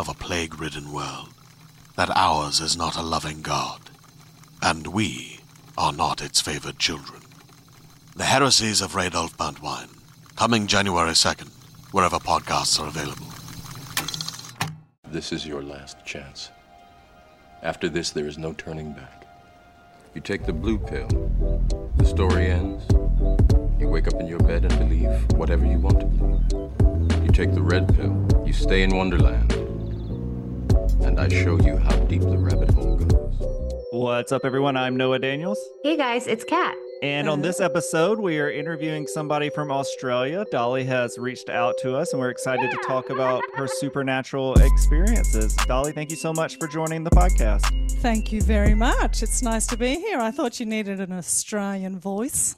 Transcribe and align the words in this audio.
of 0.00 0.08
a 0.08 0.14
plague 0.14 0.58
ridden 0.58 0.90
world 0.94 1.28
that 1.94 2.08
ours 2.16 2.58
is 2.58 2.74
not 2.74 2.96
a 2.96 3.02
loving 3.02 3.42
God, 3.42 3.90
and 4.62 4.86
we 4.86 5.40
are 5.76 5.92
not 5.92 6.22
its 6.22 6.40
favored 6.40 6.78
children. 6.78 7.20
The 8.16 8.24
Heresies 8.24 8.80
of 8.80 8.92
Radolf 8.92 9.36
Burntwine, 9.36 9.90
coming 10.36 10.66
January 10.66 11.10
2nd, 11.10 11.50
wherever 11.92 12.16
podcasts 12.16 12.80
are 12.80 12.88
available. 12.88 13.26
This 15.06 15.32
is 15.32 15.46
your 15.46 15.62
last 15.62 16.02
chance. 16.06 16.48
After 17.62 17.90
this, 17.90 18.08
there 18.08 18.26
is 18.26 18.38
no 18.38 18.54
turning 18.54 18.94
back. 18.94 19.26
You 20.14 20.22
take 20.22 20.46
the 20.46 20.54
blue 20.54 20.78
pill, 20.78 21.08
the 21.98 22.06
story 22.06 22.46
ends. 22.46 22.84
You 23.78 23.86
wake 23.86 24.08
up 24.08 24.18
in 24.18 24.26
your 24.26 24.40
bed 24.40 24.64
and 24.64 24.78
believe 24.78 25.32
whatever 25.32 25.66
you 25.66 25.78
want 25.78 26.00
to 26.00 26.06
believe. 26.06 27.22
You 27.22 27.30
take 27.32 27.52
the 27.52 27.60
red 27.60 27.94
pill, 27.94 28.16
you 28.46 28.54
stay 28.54 28.82
in 28.82 28.96
Wonderland, 28.96 29.52
and 31.02 31.18
I 31.18 31.28
show 31.28 31.58
you 31.60 31.76
how 31.76 31.96
deep 32.04 32.22
the 32.22 32.36
rabbit 32.36 32.70
hole 32.70 32.96
goes. 32.96 33.34
What's 33.90 34.32
up, 34.32 34.44
everyone? 34.44 34.76
I'm 34.76 34.96
Noah 34.96 35.18
Daniels. 35.18 35.58
Hey 35.82 35.96
guys, 35.96 36.26
it's 36.26 36.44
Cat. 36.44 36.76
And 37.02 37.30
on 37.30 37.40
this 37.40 37.60
episode, 37.60 38.20
we 38.20 38.38
are 38.38 38.50
interviewing 38.50 39.06
somebody 39.06 39.48
from 39.48 39.70
Australia. 39.70 40.44
Dolly 40.50 40.84
has 40.84 41.16
reached 41.18 41.48
out 41.48 41.76
to 41.78 41.96
us, 41.96 42.12
and 42.12 42.20
we're 42.20 42.28
excited 42.28 42.70
to 42.70 42.76
talk 42.86 43.08
about 43.08 43.42
her 43.54 43.66
supernatural 43.66 44.54
experiences. 44.60 45.56
Dolly, 45.66 45.92
thank 45.92 46.10
you 46.10 46.16
so 46.16 46.34
much 46.34 46.58
for 46.58 46.68
joining 46.68 47.02
the 47.02 47.10
podcast. 47.10 47.64
Thank 48.00 48.32
you 48.32 48.42
very 48.42 48.74
much. 48.74 49.22
It's 49.22 49.42
nice 49.42 49.66
to 49.68 49.78
be 49.78 49.94
here. 49.94 50.18
I 50.18 50.30
thought 50.30 50.60
you 50.60 50.66
needed 50.66 51.00
an 51.00 51.12
Australian 51.12 51.98
voice. 51.98 52.56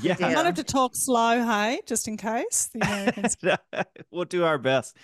Yeah, 0.00 0.16
I 0.18 0.34
might 0.34 0.46
have 0.46 0.54
to 0.54 0.64
talk 0.64 0.96
slow, 0.96 1.44
hey, 1.44 1.80
just 1.86 2.08
in 2.08 2.16
case 2.16 2.70
the 2.72 2.80
Americans. 2.80 3.36
we'll 4.10 4.24
do 4.24 4.44
our 4.44 4.58
best. 4.58 4.96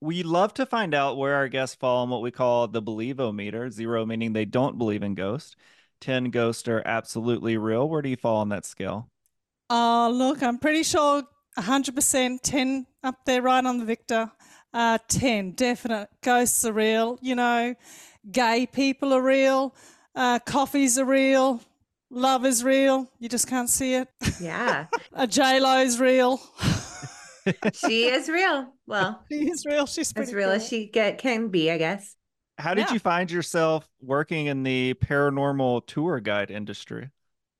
We 0.00 0.22
love 0.22 0.54
to 0.54 0.66
find 0.66 0.94
out 0.94 1.16
where 1.16 1.34
our 1.34 1.48
guests 1.48 1.74
fall 1.74 2.02
on 2.02 2.10
what 2.10 2.22
we 2.22 2.30
call 2.30 2.68
the 2.68 2.82
believo 2.82 3.34
meter. 3.34 3.70
Zero 3.70 4.04
meaning 4.04 4.32
they 4.32 4.44
don't 4.44 4.78
believe 4.78 5.02
in 5.02 5.14
ghosts. 5.14 5.56
10 6.00 6.30
ghosts 6.30 6.68
are 6.68 6.82
absolutely 6.84 7.56
real. 7.56 7.88
Where 7.88 8.02
do 8.02 8.08
you 8.08 8.16
fall 8.16 8.36
on 8.36 8.50
that 8.50 8.66
scale? 8.66 9.08
Oh, 9.70 10.10
look, 10.12 10.42
I'm 10.42 10.58
pretty 10.58 10.82
sure 10.82 11.22
100%, 11.58 12.38
10 12.42 12.86
up 13.02 13.24
there, 13.24 13.42
right 13.42 13.64
on 13.64 13.78
the 13.78 13.84
Victor. 13.84 14.30
Uh, 14.72 14.98
10, 15.08 15.52
definite. 15.52 16.08
Ghosts 16.22 16.64
are 16.64 16.72
real. 16.72 17.18
You 17.22 17.34
know, 17.34 17.74
gay 18.30 18.66
people 18.66 19.14
are 19.14 19.22
real. 19.22 19.74
Uh, 20.14 20.38
coffees 20.40 20.98
are 20.98 21.04
real. 21.04 21.60
Love 22.10 22.44
is 22.44 22.62
real. 22.62 23.10
You 23.18 23.28
just 23.28 23.48
can't 23.48 23.70
see 23.70 23.94
it. 23.94 24.08
Yeah. 24.40 24.86
A 25.14 25.26
J-Lo's 25.26 25.98
real. 25.98 26.40
she 27.74 28.06
is 28.06 28.28
real. 28.28 28.72
Well, 28.86 29.24
she 29.32 29.48
is 29.48 29.64
real. 29.64 29.86
She's 29.86 30.12
as 30.14 30.32
real 30.32 30.48
cool. 30.48 30.56
as 30.56 30.68
she 30.68 30.86
get 30.86 31.18
can 31.18 31.48
be, 31.48 31.70
I 31.70 31.78
guess. 31.78 32.16
How 32.58 32.74
did 32.74 32.86
yeah. 32.86 32.94
you 32.94 32.98
find 32.98 33.30
yourself 33.30 33.88
working 34.00 34.46
in 34.46 34.62
the 34.62 34.94
paranormal 34.94 35.86
tour 35.86 36.20
guide 36.20 36.50
industry? 36.50 37.10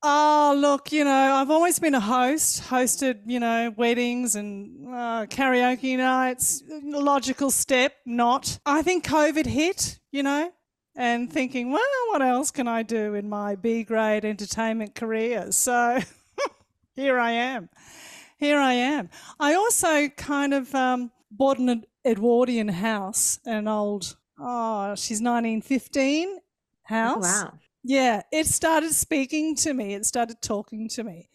Oh, 0.03 0.55
look, 0.57 0.91
you 0.91 1.03
know, 1.03 1.11
I've 1.11 1.49
always 1.49 1.79
been 1.79 1.95
a 1.95 1.99
host, 1.99 2.63
hosted, 2.63 3.21
you 3.25 3.39
know, 3.39 3.73
weddings 3.75 4.35
and 4.35 4.87
uh, 4.87 5.25
karaoke 5.25 5.97
nights. 5.97 6.63
Logical 6.83 7.49
step, 7.49 7.93
not. 8.05 8.59
I 8.65 8.83
think 8.83 9.05
COVID 9.05 9.45
hit, 9.47 9.99
you 10.11 10.21
know, 10.23 10.51
and 10.95 11.31
thinking, 11.31 11.71
well, 11.71 11.81
what 12.09 12.21
else 12.21 12.51
can 12.51 12.67
I 12.67 12.83
do 12.83 13.15
in 13.15 13.27
my 13.27 13.55
B 13.55 13.83
grade 13.83 14.23
entertainment 14.23 14.93
career? 14.93 15.51
So 15.51 15.99
here 16.95 17.19
I 17.19 17.31
am. 17.31 17.69
Here 18.37 18.59
I 18.59 18.73
am. 18.73 19.09
I 19.39 19.55
also 19.55 20.09
kind 20.09 20.53
of 20.53 20.73
um, 20.75 21.11
bought 21.31 21.57
an 21.57 21.83
Edwardian 22.05 22.67
house, 22.67 23.39
an 23.45 23.67
old 23.67 24.15
oh, 24.39 24.95
she's 24.95 25.21
1915 25.21 26.39
house. 26.83 27.23
wow. 27.23 27.53
Yeah, 27.83 28.21
it 28.31 28.47
started 28.47 28.93
speaking 28.93 29.55
to 29.57 29.73
me. 29.73 29.93
It 29.93 30.05
started 30.05 30.41
talking 30.41 30.89
to 30.89 31.03
me. 31.03 31.29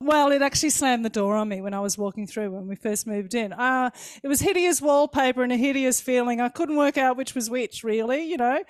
Well, 0.00 0.32
it 0.32 0.42
actually 0.42 0.70
slammed 0.70 1.04
the 1.04 1.10
door 1.10 1.36
on 1.36 1.48
me 1.48 1.60
when 1.60 1.74
I 1.74 1.80
was 1.80 1.96
walking 1.96 2.26
through 2.26 2.50
when 2.50 2.66
we 2.66 2.74
first 2.74 3.06
moved 3.06 3.34
in. 3.34 3.52
Uh, 3.52 3.90
it 4.22 4.26
was 4.26 4.40
hideous 4.40 4.82
wallpaper 4.82 5.44
and 5.44 5.52
a 5.52 5.56
hideous 5.56 6.00
feeling. 6.00 6.40
I 6.40 6.48
couldn't 6.48 6.76
work 6.76 6.98
out 6.98 7.16
which 7.16 7.36
was 7.36 7.48
which, 7.48 7.84
really, 7.84 8.28
you 8.28 8.36
know. 8.36 8.64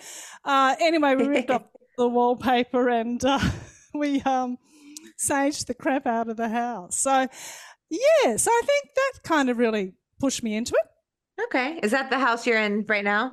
Uh, 0.44 0.76
anyway, 0.78 1.14
we 1.14 1.26
ripped 1.26 1.50
up 1.50 1.72
the 1.96 2.06
wallpaper 2.06 2.90
and 2.90 3.24
uh, 3.24 3.40
we 3.94 4.20
um, 4.22 4.58
saged 5.18 5.66
the 5.66 5.74
crap 5.74 6.06
out 6.06 6.28
of 6.28 6.36
the 6.36 6.50
house. 6.50 6.98
So, 6.98 7.28
yes, 7.92 8.48
I 8.50 8.62
think 8.64 8.94
that 8.94 9.12
kind 9.22 9.50
of 9.50 9.58
really 9.58 9.94
pushed 10.18 10.42
me 10.42 10.56
into 10.56 10.74
it. 10.74 11.44
Okay. 11.44 11.80
Is 11.82 11.90
that 11.90 12.10
the 12.10 12.18
house 12.18 12.46
you're 12.46 12.58
in 12.58 12.84
right 12.88 13.04
now? 13.04 13.32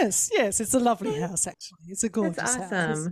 Yes, 0.00 0.30
yes, 0.32 0.60
it's 0.60 0.74
a 0.74 0.80
lovely 0.80 1.20
house. 1.20 1.46
Actually, 1.46 1.78
it's 1.88 2.02
a 2.02 2.08
gorgeous 2.08 2.36
That's 2.36 2.56
awesome. 2.56 2.70
house. 2.70 3.08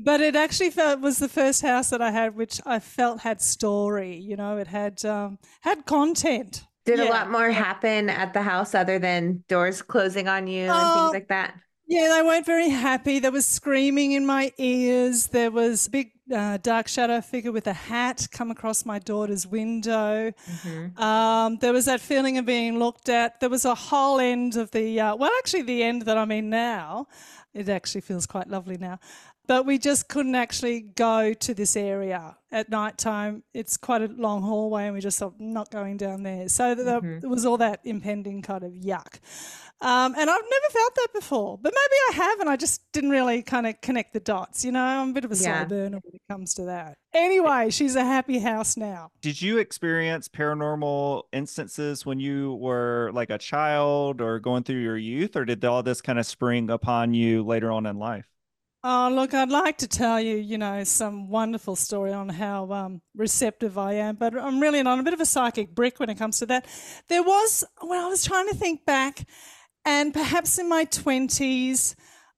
But 0.00 0.20
it 0.20 0.36
actually 0.36 0.70
felt 0.70 1.00
was 1.00 1.18
the 1.18 1.28
first 1.28 1.62
house 1.62 1.90
that 1.90 2.02
I 2.02 2.10
had, 2.10 2.36
which 2.36 2.60
I 2.66 2.78
felt 2.78 3.20
had 3.20 3.40
story. 3.40 4.16
You 4.16 4.36
know, 4.36 4.56
it 4.58 4.66
had 4.66 5.04
um, 5.04 5.38
had 5.60 5.86
content. 5.86 6.64
Did 6.84 6.98
yeah. 6.98 7.08
a 7.08 7.10
lot 7.10 7.30
more 7.30 7.50
happen 7.50 8.08
at 8.08 8.32
the 8.32 8.42
house 8.42 8.74
other 8.74 8.98
than 8.98 9.44
doors 9.48 9.82
closing 9.82 10.28
on 10.28 10.46
you 10.46 10.62
and 10.62 10.72
things 10.72 11.08
oh, 11.08 11.10
like 11.12 11.28
that? 11.28 11.54
Yeah, 11.86 12.14
they 12.14 12.22
weren't 12.22 12.46
very 12.46 12.68
happy. 12.68 13.18
There 13.18 13.32
was 13.32 13.46
screaming 13.46 14.12
in 14.12 14.26
my 14.26 14.52
ears. 14.58 15.28
There 15.28 15.50
was 15.50 15.88
big 15.88 16.10
uh, 16.34 16.58
dark 16.58 16.88
shadow 16.88 17.20
figure 17.20 17.52
with 17.52 17.66
a 17.66 17.72
hat 17.72 18.28
come 18.30 18.50
across 18.50 18.84
my 18.84 18.98
daughter's 18.98 19.46
window. 19.46 20.32
Mm-hmm. 20.32 21.02
Um, 21.02 21.56
there 21.60 21.72
was 21.72 21.84
that 21.86 22.00
feeling 22.00 22.38
of 22.38 22.44
being 22.46 22.78
looked 22.78 23.08
at. 23.08 23.40
There 23.40 23.48
was 23.50 23.64
a 23.64 23.74
whole 23.74 24.20
end 24.20 24.56
of 24.56 24.70
the, 24.70 25.00
uh, 25.00 25.16
well, 25.16 25.30
actually, 25.38 25.62
the 25.62 25.82
end 25.82 26.02
that 26.02 26.16
I'm 26.18 26.30
in 26.30 26.50
now. 26.50 27.06
It 27.54 27.68
actually 27.68 28.02
feels 28.02 28.26
quite 28.26 28.48
lovely 28.48 28.76
now. 28.76 28.98
but 29.46 29.64
we 29.64 29.78
just 29.78 30.08
couldn't 30.08 30.34
actually 30.34 30.80
go 30.80 31.32
to 31.32 31.54
this 31.54 31.74
area 31.74 32.36
at 32.52 32.68
night 32.68 32.98
time. 32.98 33.42
It's 33.54 33.78
quite 33.78 34.02
a 34.02 34.08
long 34.08 34.42
hallway, 34.42 34.84
and 34.84 34.94
we 34.94 35.00
just 35.00 35.18
thought 35.18 35.40
not 35.40 35.70
going 35.70 35.96
down 35.96 36.22
there. 36.22 36.48
So 36.50 36.74
the, 36.74 36.84
there 37.22 37.30
was 37.30 37.46
all 37.46 37.56
that 37.56 37.80
impending 37.84 38.42
kind 38.42 38.62
of 38.62 38.72
yuck. 38.72 39.18
Um, 39.80 40.14
and 40.18 40.28
I've 40.28 40.48
never 40.56 40.68
felt 40.72 40.94
that 40.96 41.08
before, 41.14 41.56
but 41.56 41.72
maybe 41.72 41.96
I 42.10 42.12
have, 42.24 42.40
and 42.40 42.50
I 42.50 42.56
just 42.56 42.82
didn't 42.92 43.10
really 43.10 43.42
kind 43.42 43.66
of 43.66 43.80
connect 43.80 44.12
the 44.12 44.20
dots. 44.20 44.64
You 44.66 44.72
know, 44.72 44.82
I'm 44.84 45.10
a 45.10 45.12
bit 45.14 45.24
of 45.24 45.32
a 45.32 45.36
Yeah. 45.36 45.60
slow 45.60 45.68
burner 45.68 46.00
it 46.18 46.32
comes 46.32 46.54
to 46.54 46.64
that. 46.64 46.98
Anyway, 47.14 47.70
she's 47.70 47.96
a 47.96 48.04
happy 48.04 48.38
house 48.38 48.76
now. 48.76 49.10
Did 49.20 49.40
you 49.40 49.58
experience 49.58 50.28
paranormal 50.28 51.24
instances 51.32 52.04
when 52.04 52.20
you 52.20 52.54
were 52.54 53.10
like 53.12 53.30
a 53.30 53.38
child 53.38 54.20
or 54.20 54.38
going 54.38 54.64
through 54.64 54.80
your 54.80 54.96
youth, 54.96 55.36
or 55.36 55.44
did 55.44 55.64
all 55.64 55.82
this 55.82 56.00
kind 56.00 56.18
of 56.18 56.26
spring 56.26 56.70
upon 56.70 57.14
you 57.14 57.42
later 57.42 57.70
on 57.70 57.86
in 57.86 57.98
life? 57.98 58.26
Oh, 58.84 59.10
look, 59.12 59.34
I'd 59.34 59.50
like 59.50 59.78
to 59.78 59.88
tell 59.88 60.20
you, 60.20 60.36
you 60.36 60.56
know, 60.56 60.84
some 60.84 61.28
wonderful 61.28 61.74
story 61.74 62.12
on 62.12 62.28
how 62.28 62.70
um, 62.70 63.02
receptive 63.16 63.76
I 63.76 63.94
am, 63.94 64.14
but 64.14 64.38
I'm 64.38 64.60
really 64.60 64.80
not. 64.82 64.92
I'm 64.92 65.00
a 65.00 65.02
bit 65.02 65.14
of 65.14 65.20
a 65.20 65.26
psychic 65.26 65.74
brick 65.74 65.98
when 65.98 66.08
it 66.08 66.16
comes 66.16 66.38
to 66.38 66.46
that. 66.46 66.66
There 67.08 67.22
was, 67.22 67.64
when 67.80 67.98
I 67.98 68.06
was 68.06 68.24
trying 68.24 68.48
to 68.48 68.54
think 68.54 68.86
back, 68.86 69.26
and 69.84 70.14
perhaps 70.14 70.58
in 70.58 70.68
my 70.68 70.84
20s, 70.84 71.96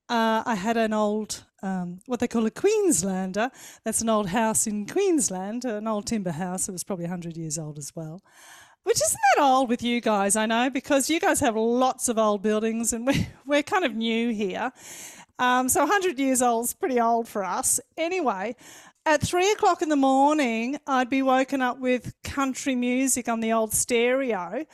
uh, 0.09 0.43
I 0.47 0.55
had 0.55 0.79
an 0.79 0.95
old, 0.95 1.45
um, 1.63 2.01
what 2.07 2.21
they 2.21 2.29
call 2.29 2.47
a 2.47 2.51
Queenslander. 2.51 3.51
That's 3.85 4.01
an 4.01 4.09
old 4.09 4.29
house 4.29 4.67
in 4.67 4.87
Queensland, 4.87 5.65
an 5.65 5.87
old 5.87 6.07
timber 6.07 6.33
house. 6.33 6.69
It 6.69 6.73
was 6.73 6.85
probably 6.85 7.05
100 7.05 7.37
years 7.37 7.59
old 7.59 7.79
as 7.79 7.95
well. 7.95 8.23
Which 8.83 8.97
isn't 8.97 9.21
that 9.37 9.43
old 9.43 9.69
with 9.69 9.83
you 9.83 10.01
guys, 10.01 10.37
I 10.37 10.47
know, 10.47 10.71
because 10.71 11.11
you 11.11 11.21
guys 11.21 11.41
have 11.41 11.55
lots 11.55 12.09
of 12.09 12.19
old 12.19 12.43
buildings 12.43 12.93
and 12.93 13.07
we're, 13.07 13.27
we're 13.47 13.63
kind 13.63 13.85
of 13.85 13.95
new 13.95 14.31
here. 14.31 14.73
Um, 15.39 15.69
so 15.69 15.81
100 15.81 16.19
years 16.19 16.43
old 16.43 16.67
is 16.67 16.75
pretty 16.75 17.01
old 17.01 17.29
for 17.29 17.45
us. 17.45 17.81
Anyway, 17.97 18.57
at 19.07 19.23
three 19.23 19.51
o'clock 19.53 19.81
in 19.81 19.89
the 19.89 19.97
morning, 19.97 20.79
I'd 20.87 21.09
be 21.09 21.23
woken 21.23 21.63
up 21.63 21.79
with 21.79 22.13
country 22.23 22.75
music 22.75 23.29
on 23.29 23.41
the 23.41 23.53
old 23.53 23.73
stereo 23.73 24.67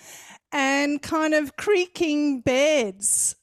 and 0.52 1.00
kind 1.00 1.34
of 1.34 1.56
creaking 1.56 2.40
beds, 2.40 3.36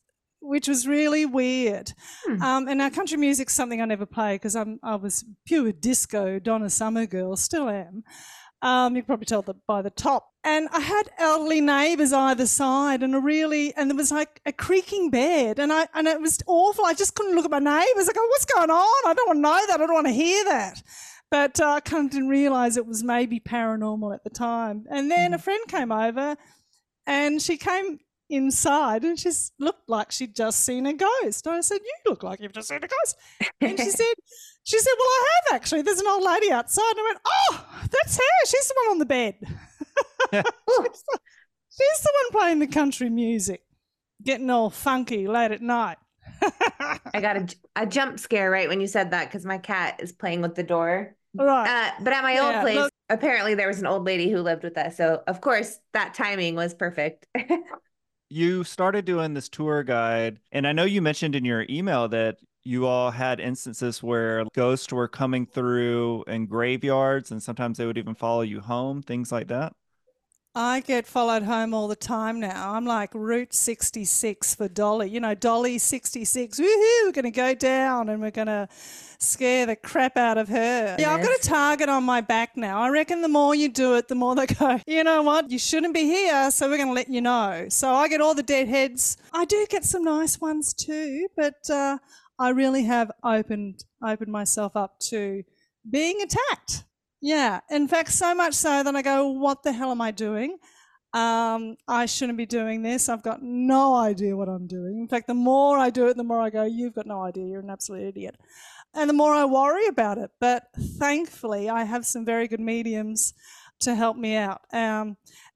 which 0.44 0.68
was 0.68 0.88
really 0.88 1.26
weird. 1.26 1.94
Hmm. 2.26 2.42
Um, 2.42 2.68
and 2.68 2.78
now 2.78 2.90
country 2.90 3.18
music's 3.18 3.54
something 3.54 3.82
I 3.82 3.86
never 3.86 4.06
play 4.06 4.36
because 4.36 4.56
I'm 4.56 4.80
I 4.84 4.96
was 4.96 5.24
pure 5.46 5.72
disco 5.72 6.40
Donna 6.40 6.70
Summer 6.70 7.06
girl, 7.06 7.36
still 7.36 7.70
am. 7.70 8.04
Um, 8.64 8.96
you 8.96 9.02
can 9.02 9.08
probably 9.08 9.26
tell 9.26 9.42
that 9.42 9.68
by 9.68 9.82
the 9.82 9.90
top. 9.90 10.30
And 10.46 10.70
I 10.72 10.80
had 10.80 11.10
elderly 11.18 11.60
neighbours 11.60 12.14
either 12.14 12.46
side, 12.46 13.04
and 13.04 13.14
a 13.14 13.20
really, 13.20 13.74
and 13.76 13.90
there 13.90 13.98
was 13.98 14.12
like 14.12 14.42
a 14.46 14.54
creaking 14.54 15.10
bed, 15.10 15.60
and 15.60 15.72
I, 15.72 15.88
and 15.94 16.08
it 16.08 16.22
was 16.22 16.40
awful. 16.48 16.86
I 16.86 16.94
just 16.94 17.14
couldn't 17.14 17.36
look 17.36 17.46
at 17.46 17.52
my 17.52 17.60
neighbours. 17.60 18.08
I 18.08 18.14
go, 18.14 18.26
"What's 18.28 18.46
going 18.46 18.70
on? 18.70 19.06
I 19.06 19.14
don't 19.14 19.28
want 19.28 19.38
to 19.38 19.42
know 19.42 19.68
that. 19.68 19.82
I 19.82 19.86
don't 19.86 19.94
want 19.94 20.08
to 20.08 20.14
hear 20.14 20.46
that." 20.46 20.82
But 21.30 21.60
uh, 21.60 21.72
I 21.72 21.80
kind 21.82 22.06
of 22.06 22.12
didn't 22.12 22.30
realise 22.30 22.78
it 22.78 22.86
was 22.86 23.04
maybe 23.04 23.40
paranormal 23.40 24.14
at 24.14 24.24
the 24.24 24.30
time. 24.30 24.86
And 24.90 25.12
then 25.12 25.34
a 25.34 25.40
friend 25.40 25.68
came 25.68 25.92
over, 25.92 26.38
and 27.06 27.42
she 27.42 27.58
came 27.58 28.00
inside, 28.30 29.04
and 29.04 29.20
she 29.20 29.32
looked 29.60 29.90
like 29.90 30.12
she'd 30.12 30.36
just 30.36 30.60
seen 30.62 30.86
a 30.86 30.94
ghost. 30.94 31.48
I 31.48 31.62
said, 31.62 31.80
"You 31.84 32.12
look 32.12 32.24
like 32.24 32.40
you've 32.40 32.54
just 32.54 32.68
seen 32.68 32.78
a 32.78 32.88
ghost." 32.88 33.18
And 33.62 33.80
she 33.80 33.90
said, 33.90 34.14
she 34.64 34.80
said, 34.80 34.92
Well, 34.98 35.08
I 35.08 35.26
have 35.36 35.56
actually. 35.56 35.82
There's 35.82 36.00
an 36.00 36.08
old 36.08 36.24
lady 36.24 36.52
outside. 36.52 36.92
And 36.92 37.00
I 37.00 37.04
went, 37.04 37.20
Oh, 37.26 37.66
that's 37.92 38.18
her. 38.18 38.46
She's 38.46 38.68
the 38.68 38.76
one 38.86 38.92
on 38.92 39.00
the 39.00 39.06
bed. 39.06 39.36
she's, 40.34 41.04
the, 41.08 41.20
she's 41.70 42.02
the 42.02 42.12
one 42.24 42.42
playing 42.42 42.60
the 42.60 42.68
country 42.68 43.10
music, 43.10 43.62
getting 44.24 44.50
all 44.50 44.70
funky 44.70 45.28
late 45.28 45.52
at 45.52 45.62
night. 45.62 45.98
I 47.14 47.22
got 47.22 47.38
a, 47.38 47.48
a 47.76 47.86
jump 47.86 48.20
scare 48.20 48.50
right 48.50 48.68
when 48.68 48.82
you 48.82 48.88
said 48.88 49.12
that 49.12 49.26
because 49.26 49.46
my 49.46 49.58
cat 49.58 50.00
is 50.00 50.12
playing 50.12 50.42
with 50.42 50.56
the 50.56 50.64
door. 50.64 51.16
right. 51.36 51.90
Uh, 51.90 51.92
but 52.02 52.14
at 52.14 52.24
my 52.24 52.40
old 52.40 52.62
place, 52.62 52.76
look- 52.76 52.94
apparently 53.10 53.54
there 53.54 53.68
was 53.68 53.80
an 53.80 53.86
old 53.88 54.06
lady 54.06 54.30
who 54.30 54.40
lived 54.40 54.64
with 54.64 54.78
us. 54.78 54.98
So 54.98 55.22
of 55.28 55.42
course 55.42 55.78
that 55.94 56.14
timing 56.14 56.56
was 56.56 56.74
perfect. 56.74 57.28
You 58.34 58.64
started 58.64 59.06
doing 59.06 59.36
this 59.36 59.48
tour 59.48 59.84
guide, 59.84 60.40
and 60.52 60.66
I 60.66 60.72
know 60.72 60.86
you 60.86 61.04
mentioned 61.04 61.36
in 61.36 61.46
your 61.46 61.68
email 61.70 62.08
that 62.08 62.40
you 62.64 62.88
all 62.88 63.12
had 63.12 63.40
instances 63.40 64.02
where 64.02 64.44
ghosts 64.56 64.92
were 64.92 65.08
coming 65.08 65.46
through 65.46 66.24
in 66.26 66.48
graveyards, 66.48 67.30
and 67.30 67.44
sometimes 67.44 67.78
they 67.78 67.86
would 67.86 68.00
even 68.00 68.16
follow 68.16 68.42
you 68.42 68.60
home, 68.60 69.04
things 69.04 69.32
like 69.32 69.50
that. 69.50 69.74
I 70.56 70.82
get 70.82 71.08
followed 71.08 71.42
home 71.42 71.74
all 71.74 71.88
the 71.88 71.96
time 71.96 72.40
now. 72.40 72.74
I'm 72.74 72.86
like 72.86 73.10
Route 73.16 73.56
66 73.56 74.54
for 74.54 74.68
Dolly. 74.68 75.10
You 75.10 75.20
know, 75.20 75.34
Dolly 75.34 75.80
66. 75.80 76.60
Woohoo! 76.60 77.06
We're 77.06 77.12
going 77.12 77.24
to 77.26 77.32
go 77.32 77.56
down 77.56 78.08
and 78.08 78.22
we're 78.22 78.30
going 78.30 78.46
to 78.46 78.68
scare 79.18 79.66
the 79.66 79.76
crap 79.76 80.16
out 80.16 80.38
of 80.38 80.50
her. 80.50 80.96
Yeah, 81.00 81.12
I've 81.12 81.24
got 81.24 81.36
a 81.36 81.42
target 81.42 81.90
on 81.90 82.04
my 82.04 82.22
back 82.22 82.56
now. 82.56 82.82
I 82.82 82.90
reckon 82.90 83.24
the 83.24 83.30
more 83.30 83.56
you 83.56 83.68
do 83.68 83.96
it, 83.96 84.08
the 84.10 84.16
more 84.16 84.36
they 84.36 84.46
go, 84.46 84.80
you 84.86 85.04
know 85.04 85.24
what? 85.24 85.50
You 85.50 85.58
shouldn't 85.58 85.96
be 85.96 86.04
here, 86.04 86.52
so 86.52 86.70
we're 86.70 86.78
going 86.78 86.90
to 86.90 86.94
let 86.94 87.10
you 87.10 87.22
know. 87.22 87.66
So 87.70 87.92
I 87.92 88.08
get 88.08 88.22
all 88.22 88.36
the 88.36 88.44
dead 88.44 88.68
heads. 88.68 89.18
I 89.34 89.46
do 89.46 89.66
get 89.68 89.84
some 89.84 90.04
nice 90.04 90.40
ones 90.40 90.76
too, 90.76 91.30
but 91.36 91.68
uh, 91.68 91.98
I 92.38 92.50
really 92.50 92.84
have 92.84 93.10
opened 93.24 93.86
opened 94.06 94.32
myself 94.32 94.76
up 94.76 95.00
to 95.10 95.42
being 95.90 96.22
attacked. 96.22 96.84
Yeah, 97.24 97.62
in 97.72 97.88
fact, 97.88 98.12
so 98.12 98.36
much 98.36 98.54
so 98.54 98.84
that 98.84 98.94
I 98.98 99.02
go, 99.02 99.28
what 99.28 99.64
the 99.64 99.72
hell 99.72 99.92
am 99.92 100.02
I 100.02 100.12
doing? 100.12 100.58
Um, 101.14 101.78
I 101.88 102.06
shouldn't 102.06 102.38
be 102.38 102.46
doing 102.46 102.82
this. 102.82 103.08
I've 103.08 103.24
got 103.24 103.42
no 103.42 103.96
idea 103.96 104.36
what 104.36 104.50
I'm 104.50 104.68
doing. 104.68 105.00
In 105.00 105.08
fact, 105.08 105.28
the 105.28 105.34
more 105.34 105.78
I 105.78 105.90
do 105.90 106.08
it, 106.08 106.18
the 106.18 106.26
more 106.26 106.42
I 106.42 106.50
go, 106.50 106.66
you've 106.66 106.94
got 106.94 107.06
no 107.06 107.22
idea. 107.22 107.46
You're 107.46 107.62
an 107.62 107.70
absolute 107.70 108.04
idiot. 108.04 108.36
And 108.94 109.10
the 109.10 109.14
more 109.14 109.34
I 109.34 109.46
worry 109.46 109.88
about 109.88 110.18
it. 110.18 110.32
But 110.42 110.64
thankfully, 111.00 111.70
I 111.70 111.86
have 111.86 112.06
some 112.06 112.26
very 112.26 112.50
good 112.50 112.60
mediums 112.60 113.34
to 113.80 113.96
help 113.96 114.18
me 114.18 114.36
out. 114.36 114.60
Um, 114.74 115.16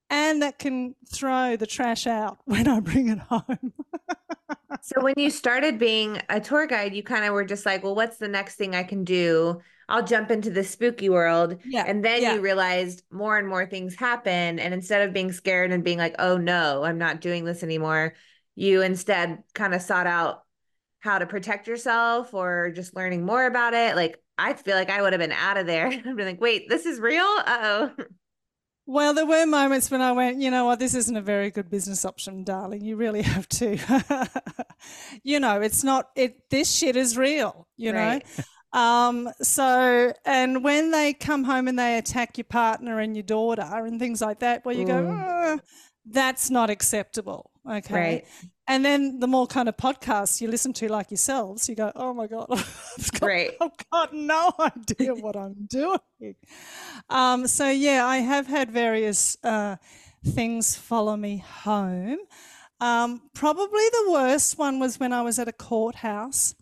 and 0.10 0.42
that 0.44 0.60
can 0.60 0.96
throw 1.12 1.58
the 1.58 1.68
trash 1.68 2.08
out 2.08 2.38
when 2.46 2.70
I 2.70 2.80
bring 2.80 3.10
it 3.10 3.20
home. 3.20 3.74
so 4.82 5.02
when 5.02 5.16
you 5.18 5.30
started 5.30 5.78
being 5.78 6.22
a 6.30 6.40
tour 6.40 6.66
guide, 6.66 6.96
you 6.96 7.04
kind 7.04 7.26
of 7.26 7.34
were 7.34 7.44
just 7.44 7.66
like, 7.66 7.84
well, 7.84 7.94
what's 7.94 8.16
the 8.16 8.30
next 8.30 8.56
thing 8.56 8.74
I 8.74 8.84
can 8.84 9.04
do? 9.04 9.60
I'll 9.90 10.04
jump 10.06 10.32
into 10.32 10.50
the 10.50 10.64
spooky 10.64 11.10
world. 11.10 11.58
Yeah, 11.64 11.84
And 11.86 12.04
then 12.04 12.22
yeah. 12.22 12.34
you 12.34 12.42
realized 12.42 13.04
more 13.12 13.38
and 13.38 13.48
more 13.48 13.66
things 13.66 13.96
happen. 13.96 14.60
And 14.60 14.74
instead 14.74 15.08
of 15.08 15.14
being 15.14 15.32
scared 15.32 15.72
and 15.72 15.84
being 15.84 15.98
like, 15.98 16.16
oh 16.20 16.38
no, 16.38 16.84
I'm 16.84 16.98
not 16.98 17.22
doing 17.22 17.46
this 17.46 17.64
anymore, 17.64 18.14
you 18.56 18.82
instead 18.82 19.44
kind 19.54 19.74
of 19.74 19.82
sought 19.82 20.08
out 20.08 20.44
how 21.00 21.20
to 21.20 21.26
protect 21.28 21.68
yourself 21.68 22.34
or 22.34 22.72
just 22.76 22.96
learning 22.96 23.26
more 23.26 23.46
about 23.46 23.74
it. 23.74 23.96
Like, 23.96 24.22
I 24.38 24.54
feel 24.54 24.76
like 24.76 24.90
I 24.90 25.02
would 25.02 25.14
have 25.14 25.20
been 25.22 25.32
out 25.32 25.58
of 25.58 25.68
there. 25.68 25.88
I'd 26.06 26.18
be 26.18 26.26
like, 26.26 26.42
wait, 26.42 26.70
this 26.70 26.86
is 26.86 27.00
real? 27.00 27.24
Uh 27.24 27.92
oh. 27.98 28.06
Well, 28.86 29.14
there 29.14 29.26
were 29.26 29.46
moments 29.46 29.92
when 29.92 30.02
I 30.02 30.14
went, 30.14 30.40
you 30.42 30.50
know 30.50 30.66
what, 30.66 30.80
this 30.80 30.96
isn't 30.96 31.16
a 31.18 31.22
very 31.22 31.52
good 31.52 31.70
business 31.70 32.06
option, 32.06 32.44
darling. 32.46 32.84
You 32.86 32.96
really 32.96 33.22
have 33.24 33.48
to. 33.50 33.78
you 35.24 35.40
know, 35.40 35.62
it's 35.62 35.84
not 35.84 36.10
it 36.16 36.50
this 36.50 36.74
shit 36.74 36.96
is 36.96 37.18
real, 37.18 37.68
you 37.76 37.92
Right. 37.92 38.22
know. 38.28 38.44
Um 38.74 39.30
so 39.42 40.14
and 40.26 40.64
when 40.64 40.92
they 40.92 41.14
come 41.14 41.44
home 41.46 41.68
and 41.68 41.80
they 41.80 41.98
attack 41.98 42.38
your 42.38 42.46
partner 42.46 43.00
and 43.00 43.16
your 43.16 43.24
daughter 43.24 43.86
and 43.86 44.00
things 44.00 44.22
like 44.22 44.40
that, 44.40 44.66
well 44.66 44.76
you 44.76 44.86
go, 44.86 45.04
Ooh. 45.04 45.12
"Ah, 45.12 45.58
that's 46.06 46.50
not 46.50 46.70
acceptable. 46.70 47.52
Okay. 47.70 47.94
Right. 47.94 48.26
And 48.70 48.84
then 48.84 49.20
the 49.20 49.28
more 49.28 49.48
kind 49.48 49.70
of 49.70 49.78
podcasts 49.78 50.42
you 50.42 50.50
listen 50.50 50.74
to 50.74 50.90
like 50.90 51.10
yourselves, 51.10 51.70
you 51.70 51.76
go, 51.76 51.92
oh 51.96 52.14
my 52.14 52.28
God, 52.28 52.48
I've 52.52 53.12
got, 53.14 53.22
Right. 53.26 53.52
I've 53.62 53.78
got 53.92 54.14
no 54.14 54.52
idea 54.60 55.16
what 55.16 55.38
I'm 55.38 55.68
doing. 55.70 56.36
Um, 57.10 57.48
so, 57.48 57.70
yeah, 57.70 58.06
I 58.06 58.18
have 58.18 58.48
had 58.48 58.70
various 58.72 59.38
uh, 59.44 59.78
things 60.26 60.76
follow 60.76 61.16
me 61.16 61.38
home. 61.38 62.18
Um, 62.82 63.22
probably 63.34 63.84
the 63.92 64.12
worst 64.12 64.58
one 64.58 64.80
was 64.80 65.00
when 65.00 65.14
I 65.14 65.22
was 65.22 65.40
at 65.40 65.48
a 65.48 65.54
courthouse 65.54 66.54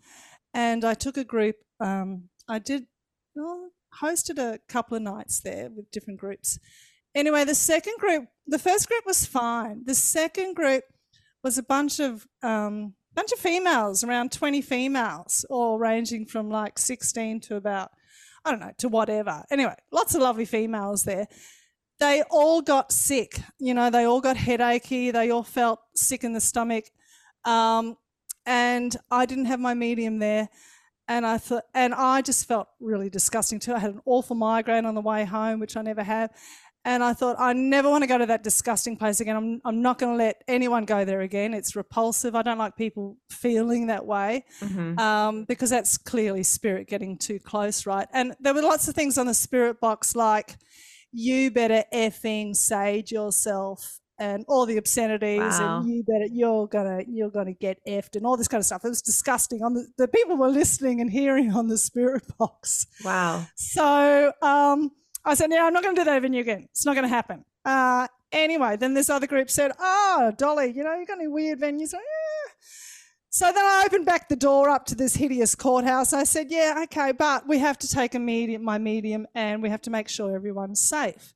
and 0.54 0.86
I 0.86 0.94
took 0.94 1.18
a 1.18 1.24
group. 1.24 1.56
Um, 1.80 2.30
I 2.48 2.60
did, 2.60 2.88
well, 3.36 3.70
hosted 4.02 4.38
a 4.38 4.60
couple 4.68 4.98
of 4.98 5.04
nights 5.04 5.40
there 5.40 5.70
with 5.70 5.92
different 5.92 6.20
groups. 6.20 6.60
Anyway, 7.14 7.46
the 7.46 7.56
second 7.56 7.98
group, 7.98 8.26
the 8.46 8.60
first 8.60 8.88
group 8.88 9.06
was 9.06 9.26
fine. 9.26 9.84
The 9.86 9.96
second 9.96 10.56
group 10.56 10.84
was 11.44 11.58
a 11.58 11.64
bunch 11.64 12.00
of 12.00 12.28
um, 12.44 12.96
bunch 13.14 13.32
of 13.32 13.40
females, 13.40 14.04
around 14.04 14.32
twenty 14.32 14.62
females, 14.62 15.46
all 15.50 15.80
ranging 15.80 16.26
from 16.26 16.50
like 16.50 16.78
sixteen 16.78 17.40
to 17.42 17.56
about 17.56 17.92
I 18.44 18.52
don't 18.52 18.60
know 18.60 18.74
to 18.80 18.90
whatever. 18.90 19.44
Anyway, 19.50 19.76
lots 19.92 20.14
of 20.14 20.22
lovely 20.22 20.46
females 20.46 21.04
there. 21.04 21.28
They 22.00 22.24
all 22.30 22.62
got 22.62 22.92
sick. 22.92 23.40
You 23.60 23.74
know, 23.74 23.90
they 23.90 24.04
all 24.04 24.20
got 24.20 24.36
headachy. 24.36 25.14
They 25.14 25.32
all 25.32 25.44
felt 25.44 25.80
sick 25.96 26.26
in 26.26 26.34
the 26.34 26.42
stomach, 26.42 26.86
um, 27.46 27.96
and 28.46 28.96
I 29.10 29.26
didn't 29.26 29.46
have 29.46 29.62
my 29.62 29.74
medium 29.74 30.20
there. 30.20 30.50
And 31.08 31.26
I 31.26 31.38
thought, 31.38 31.64
and 31.74 31.94
I 31.94 32.22
just 32.22 32.48
felt 32.48 32.68
really 32.80 33.10
disgusting 33.10 33.60
too. 33.60 33.74
I 33.74 33.80
had 33.80 33.92
an 33.92 34.02
awful 34.06 34.36
migraine 34.36 34.86
on 34.86 34.96
the 34.96 35.02
way 35.02 35.24
home, 35.26 35.60
which 35.60 35.78
I 35.78 35.82
never 35.82 36.04
have. 36.04 36.32
And 36.84 37.04
I 37.04 37.14
thought, 37.14 37.36
I 37.40 37.54
never 37.54 37.90
want 37.90 38.04
to 38.04 38.08
go 38.08 38.18
to 38.20 38.28
that 38.28 38.44
disgusting 38.44 38.96
place 38.96 39.20
again. 39.20 39.36
I'm, 39.36 39.62
I'm 39.66 39.82
not 39.82 39.98
going 39.98 40.14
to 40.14 40.18
let 40.24 40.44
anyone 40.48 40.86
go 40.86 41.04
there 41.04 41.22
again. 41.22 41.56
It's 41.56 41.76
repulsive. 41.76 42.36
I 42.36 42.44
don't 42.44 42.60
like 42.60 42.76
people 42.76 43.18
feeling 43.30 43.88
that 43.88 44.06
way 44.06 44.46
Mhm. 44.62 45.00
um, 45.00 45.46
because 45.46 45.72
that's 45.72 45.98
clearly 45.98 46.44
spirit 46.44 46.88
getting 46.88 47.18
too 47.18 47.40
close, 47.40 47.88
right? 47.88 48.08
And 48.14 48.36
there 48.40 48.54
were 48.54 48.62
lots 48.62 48.88
of 48.88 48.94
things 48.94 49.18
on 49.18 49.26
the 49.26 49.34
spirit 49.34 49.80
box 49.80 50.16
like, 50.16 50.58
you 51.12 51.50
better 51.50 51.84
effing 51.94 52.56
sage 52.56 53.12
yourself 53.12 54.00
and 54.18 54.46
all 54.48 54.66
the 54.66 54.78
obscenities 54.78 55.40
Wow. 55.40 55.80
and 55.80 55.90
you 55.90 56.04
better 56.04 56.26
you're 56.32 56.68
gonna 56.68 57.04
you're 57.08 57.30
gonna 57.30 57.54
get 57.54 57.80
effed 57.86 58.16
and 58.16 58.26
all 58.26 58.38
this 58.38 58.48
kind 58.48 58.60
of 58.60 58.66
stuff. 58.66 58.86
It 58.86 58.90
was 58.90 59.02
disgusting. 59.02 59.62
On 59.64 59.74
the, 59.74 59.88
the 59.98 60.08
people 60.08 60.38
were 60.38 60.50
listening 60.50 61.02
and 61.02 61.12
hearing 61.12 61.52
on 61.54 61.68
the 61.68 61.78
spirit 61.78 62.24
box. 62.38 62.88
Wow. 63.04 63.46
So 63.56 64.32
um, 64.42 64.92
I 65.24 65.34
said, 65.36 65.50
"No, 65.50 65.66
I'm 65.66 65.74
not 65.74 65.84
going 65.84 65.96
to 65.96 66.02
do 66.02 66.06
that 66.06 66.22
venue 66.22 66.42
again. 66.42 66.68
It's 66.72 66.86
not 66.86 66.94
going 66.96 67.04
to 67.04 67.10
happen." 67.10 67.44
Uh, 67.66 68.08
anyway, 68.32 68.78
then 68.78 68.94
this 68.94 69.10
other 69.10 69.28
group 69.28 69.50
said, 69.50 69.72
"Oh, 69.80 70.32
Dolly, 70.38 70.72
you 70.72 70.84
know, 70.84 70.94
you 70.96 71.06
got 71.06 71.18
any 71.20 71.28
weird 71.28 71.60
venues?" 71.60 71.94
"Yeah." 71.94 72.00
So 73.30 73.48
then 73.52 73.66
I 73.66 73.84
opened 73.86 74.06
back 74.06 74.30
the 74.30 74.38
door 74.38 74.70
up 74.70 74.86
to 74.86 74.96
this 74.96 75.14
hideous 75.16 75.56
courthouse. 75.56 76.14
I 76.14 76.24
said, 76.24 76.48
"Yeah, 76.52 76.80
okay, 76.84 77.12
but 77.12 77.46
we 77.48 77.60
have 77.60 77.78
to 77.80 77.88
take 77.88 78.16
a 78.16 78.20
medium, 78.20 78.64
my 78.64 78.78
medium, 78.78 79.28
and 79.36 79.62
we 79.62 79.70
have 79.70 79.82
to 79.82 79.90
make 79.90 80.08
sure 80.08 80.34
everyone's 80.34 80.80
safe." 80.80 81.34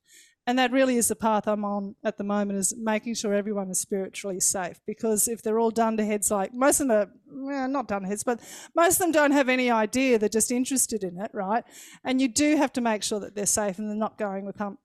And 0.50 0.58
that 0.58 0.72
really 0.72 0.96
is 0.96 1.06
the 1.06 1.14
path 1.14 1.46
I'm 1.46 1.64
on 1.64 1.94
at 2.02 2.18
the 2.18 2.24
moment 2.24 2.58
is 2.58 2.74
making 2.76 3.14
sure 3.14 3.32
everyone 3.32 3.70
is 3.70 3.78
spiritually 3.78 4.40
safe. 4.40 4.80
Because 4.84 5.28
if 5.28 5.42
they're 5.42 5.60
all 5.60 5.70
dunderheads, 5.70 6.28
like 6.28 6.52
most 6.52 6.80
of 6.80 6.88
them 6.88 6.96
are, 6.96 7.10
well, 7.30 7.68
not 7.68 7.86
dunderheads, 7.86 8.24
but 8.24 8.40
most 8.74 8.94
of 8.94 8.98
them 8.98 9.12
don't 9.12 9.30
have 9.30 9.48
any 9.48 9.70
idea. 9.70 10.18
They're 10.18 10.28
just 10.28 10.50
interested 10.50 11.04
in 11.04 11.20
it, 11.20 11.30
right? 11.32 11.62
And 12.02 12.20
you 12.20 12.26
do 12.26 12.56
have 12.56 12.72
to 12.72 12.80
make 12.80 13.04
sure 13.04 13.20
that 13.20 13.36
they're 13.36 13.46
safe 13.46 13.78
and 13.78 13.88
they're 13.88 13.94
not 13.94 14.18
going 14.18 14.44
with 14.44 14.56
hum, 14.56 14.78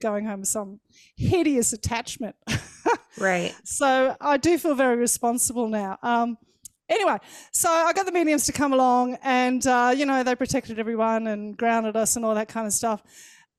going 0.00 0.24
home 0.24 0.40
with 0.40 0.48
some 0.48 0.80
hideous 1.18 1.74
attachment. 1.74 2.34
Right. 3.18 3.54
so 3.64 4.16
I 4.20 4.38
do 4.38 4.56
feel 4.56 4.74
very 4.74 4.96
responsible 4.96 5.68
now. 5.68 5.98
Um, 6.02 6.38
anyway, 6.88 7.18
so 7.52 7.68
I 7.68 7.92
got 7.92 8.06
the 8.06 8.12
mediums 8.12 8.46
to 8.46 8.52
come 8.52 8.72
along, 8.72 9.18
and 9.22 9.66
uh, 9.66 9.92
you 9.94 10.06
know 10.06 10.22
they 10.22 10.34
protected 10.36 10.78
everyone 10.78 11.26
and 11.26 11.54
grounded 11.56 11.96
us 11.96 12.16
and 12.16 12.24
all 12.24 12.36
that 12.36 12.48
kind 12.48 12.66
of 12.66 12.72
stuff. 12.72 13.02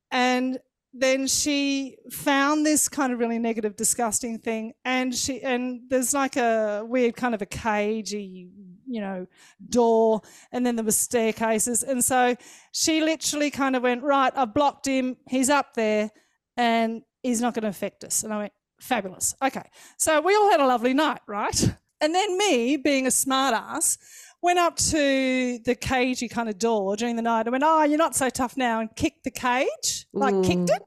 And 0.09 0.57
then 0.93 1.25
she 1.27 1.97
found 2.11 2.65
this 2.65 2.89
kind 2.89 3.13
of 3.13 3.19
really 3.19 3.39
negative, 3.39 3.75
disgusting 3.75 4.39
thing, 4.39 4.73
and 4.83 5.15
she 5.15 5.41
and 5.41 5.81
there's 5.89 6.13
like 6.13 6.35
a 6.35 6.83
weird 6.85 7.15
kind 7.15 7.33
of 7.33 7.41
a 7.41 7.45
cagey, 7.45 8.49
you 8.85 9.01
know, 9.01 9.25
door, 9.69 10.21
and 10.51 10.65
then 10.65 10.75
there 10.75 10.85
was 10.85 10.97
staircases, 10.97 11.83
and 11.83 12.03
so 12.03 12.35
she 12.73 13.01
literally 13.01 13.49
kind 13.49 13.75
of 13.75 13.83
went 13.83 14.03
right. 14.03 14.33
I've 14.35 14.53
blocked 14.53 14.85
him. 14.85 15.17
He's 15.29 15.49
up 15.49 15.75
there, 15.75 16.11
and 16.57 17.03
he's 17.23 17.39
not 17.39 17.53
going 17.53 17.63
to 17.63 17.69
affect 17.69 18.03
us. 18.03 18.23
And 18.23 18.33
I 18.33 18.37
went 18.37 18.53
fabulous. 18.81 19.33
Okay, 19.41 19.69
so 19.97 20.19
we 20.19 20.35
all 20.35 20.51
had 20.51 20.59
a 20.59 20.67
lovely 20.67 20.93
night, 20.93 21.21
right? 21.25 21.73
And 22.01 22.15
then 22.15 22.37
me, 22.37 22.77
being 22.77 23.05
a 23.05 23.11
smart 23.11 23.53
ass, 23.53 23.97
went 24.41 24.59
up 24.59 24.75
to 24.77 25.59
the 25.59 25.75
cagey 25.75 26.27
kind 26.27 26.49
of 26.49 26.57
door 26.57 26.95
during 26.95 27.15
the 27.15 27.21
night 27.21 27.41
and 27.47 27.51
went, 27.51 27.63
Oh, 27.65 27.83
you're 27.83 27.97
not 27.97 28.15
so 28.15 28.29
tough 28.29 28.57
now, 28.57 28.79
and 28.79 28.95
kicked 28.95 29.23
the 29.23 29.31
cage, 29.31 30.07
like 30.13 30.33
mm. 30.33 30.45
kicked 30.45 30.69
it. 30.69 30.81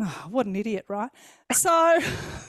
Oh, 0.00 0.26
what 0.30 0.46
an 0.46 0.56
idiot, 0.56 0.84
right? 0.88 1.10
So, 1.50 1.98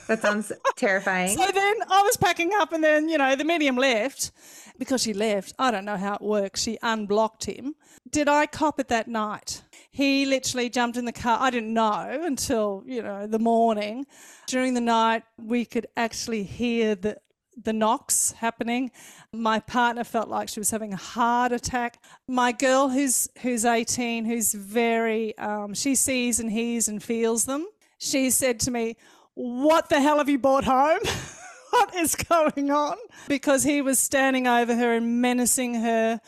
That 0.08 0.20
sounds 0.20 0.52
terrifying. 0.76 1.34
so 1.34 1.50
then 1.50 1.74
I 1.90 2.02
was 2.02 2.18
packing 2.18 2.50
up, 2.54 2.72
and 2.72 2.84
then, 2.84 3.08
you 3.08 3.16
know, 3.16 3.34
the 3.34 3.44
medium 3.44 3.76
left. 3.76 4.30
Because 4.78 5.02
she 5.02 5.12
left, 5.12 5.54
I 5.58 5.70
don't 5.70 5.84
know 5.84 5.96
how 5.96 6.14
it 6.14 6.22
works. 6.22 6.62
She 6.62 6.78
unblocked 6.82 7.44
him. 7.44 7.74
Did 8.10 8.28
I 8.28 8.46
cop 8.46 8.80
it 8.80 8.88
that 8.88 9.08
night? 9.08 9.62
He 9.90 10.24
literally 10.24 10.70
jumped 10.70 10.96
in 10.96 11.04
the 11.04 11.12
car. 11.12 11.38
I 11.40 11.50
didn't 11.50 11.74
know 11.74 12.20
until, 12.24 12.82
you 12.86 13.02
know, 13.02 13.26
the 13.26 13.38
morning. 13.38 14.06
During 14.46 14.74
the 14.74 14.80
night, 14.80 15.22
we 15.38 15.64
could 15.64 15.86
actually 15.96 16.44
hear 16.44 16.94
the 16.94 17.18
the 17.62 17.72
knocks 17.72 18.32
happening. 18.32 18.90
My 19.32 19.60
partner 19.60 20.04
felt 20.04 20.28
like 20.28 20.48
she 20.48 20.60
was 20.60 20.70
having 20.70 20.92
a 20.92 20.96
heart 20.96 21.52
attack. 21.52 22.02
My 22.28 22.52
girl, 22.52 22.88
who's 22.88 23.28
who's 23.42 23.64
18, 23.64 24.24
who's 24.24 24.54
very, 24.54 25.36
um, 25.38 25.74
she 25.74 25.94
sees 25.94 26.40
and 26.40 26.50
hears 26.50 26.88
and 26.88 27.02
feels 27.02 27.44
them. 27.44 27.66
She 27.98 28.30
said 28.30 28.60
to 28.60 28.70
me, 28.70 28.96
"What 29.34 29.88
the 29.88 30.00
hell 30.00 30.18
have 30.18 30.28
you 30.28 30.38
brought 30.38 30.64
home? 30.64 31.00
what 31.70 31.94
is 31.94 32.14
going 32.14 32.70
on?" 32.70 32.96
Because 33.28 33.64
he 33.64 33.82
was 33.82 33.98
standing 33.98 34.46
over 34.46 34.74
her 34.74 34.94
and 34.94 35.20
menacing 35.20 35.74
her, 35.74 36.20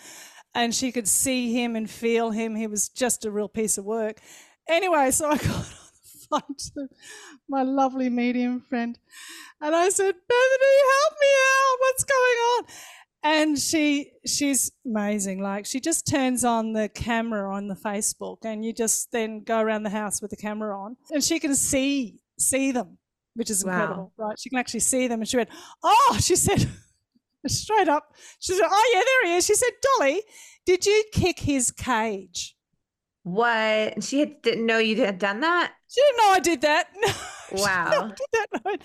and 0.54 0.74
she 0.74 0.92
could 0.92 1.08
see 1.08 1.52
him 1.52 1.76
and 1.76 1.88
feel 1.90 2.30
him. 2.30 2.56
He 2.56 2.66
was 2.66 2.88
just 2.88 3.24
a 3.24 3.30
real 3.30 3.48
piece 3.48 3.78
of 3.78 3.84
work. 3.84 4.20
Anyway, 4.68 5.10
so 5.10 5.30
I 5.30 5.36
got 5.38 5.66
to 6.40 6.88
my 7.48 7.62
lovely 7.62 8.08
medium 8.08 8.60
friend. 8.60 8.98
And 9.60 9.74
I 9.74 9.88
said, 9.90 10.12
Bethany, 10.14 10.76
help 10.92 11.20
me 11.20 11.28
out. 11.28 11.76
What's 11.80 12.04
going 12.04 12.18
on? 12.18 12.64
And 13.24 13.58
she 13.58 14.10
she's 14.26 14.72
amazing. 14.84 15.40
Like 15.40 15.64
she 15.64 15.78
just 15.78 16.08
turns 16.08 16.44
on 16.44 16.72
the 16.72 16.88
camera 16.88 17.54
on 17.54 17.68
the 17.68 17.76
Facebook 17.76 18.38
and 18.44 18.64
you 18.64 18.72
just 18.72 19.12
then 19.12 19.44
go 19.44 19.60
around 19.60 19.84
the 19.84 19.90
house 19.90 20.20
with 20.20 20.32
the 20.32 20.36
camera 20.36 20.76
on 20.76 20.96
and 21.12 21.22
she 21.22 21.38
can 21.38 21.54
see 21.54 22.18
see 22.38 22.72
them, 22.72 22.98
which 23.34 23.48
is 23.48 23.64
Wow. 23.64 23.70
incredible, 23.70 24.12
right? 24.16 24.36
She 24.40 24.50
can 24.50 24.58
actually 24.58 24.80
see 24.80 25.06
them 25.06 25.20
and 25.20 25.28
she 25.28 25.36
went, 25.36 25.50
Oh, 25.84 26.18
she 26.20 26.34
said 26.34 26.68
straight 27.46 27.88
up, 27.88 28.12
she 28.40 28.54
said, 28.54 28.66
Oh 28.68 28.90
yeah, 28.92 29.02
there 29.04 29.30
he 29.30 29.36
is. 29.36 29.46
She 29.46 29.54
said, 29.54 29.70
Dolly, 29.98 30.20
did 30.66 30.84
you 30.84 31.04
kick 31.12 31.38
his 31.38 31.70
cage? 31.70 32.56
What? 33.22 33.46
And 33.48 34.02
She 34.02 34.18
had, 34.18 34.42
didn't 34.42 34.66
know 34.66 34.78
you 34.78 34.96
had 35.04 35.20
done 35.20 35.40
that? 35.40 35.74
She 35.92 36.00
didn't 36.00 36.16
know 36.16 36.30
I 36.32 36.40
did 36.40 36.60
that. 36.62 36.86
No, 37.52 37.58
she 37.58 37.64
didn't 37.64 37.90
know 37.90 37.98
I 37.98 38.00
Wow. 38.00 38.08
did 38.08 38.26
that. 38.32 38.46
No. 38.64 38.76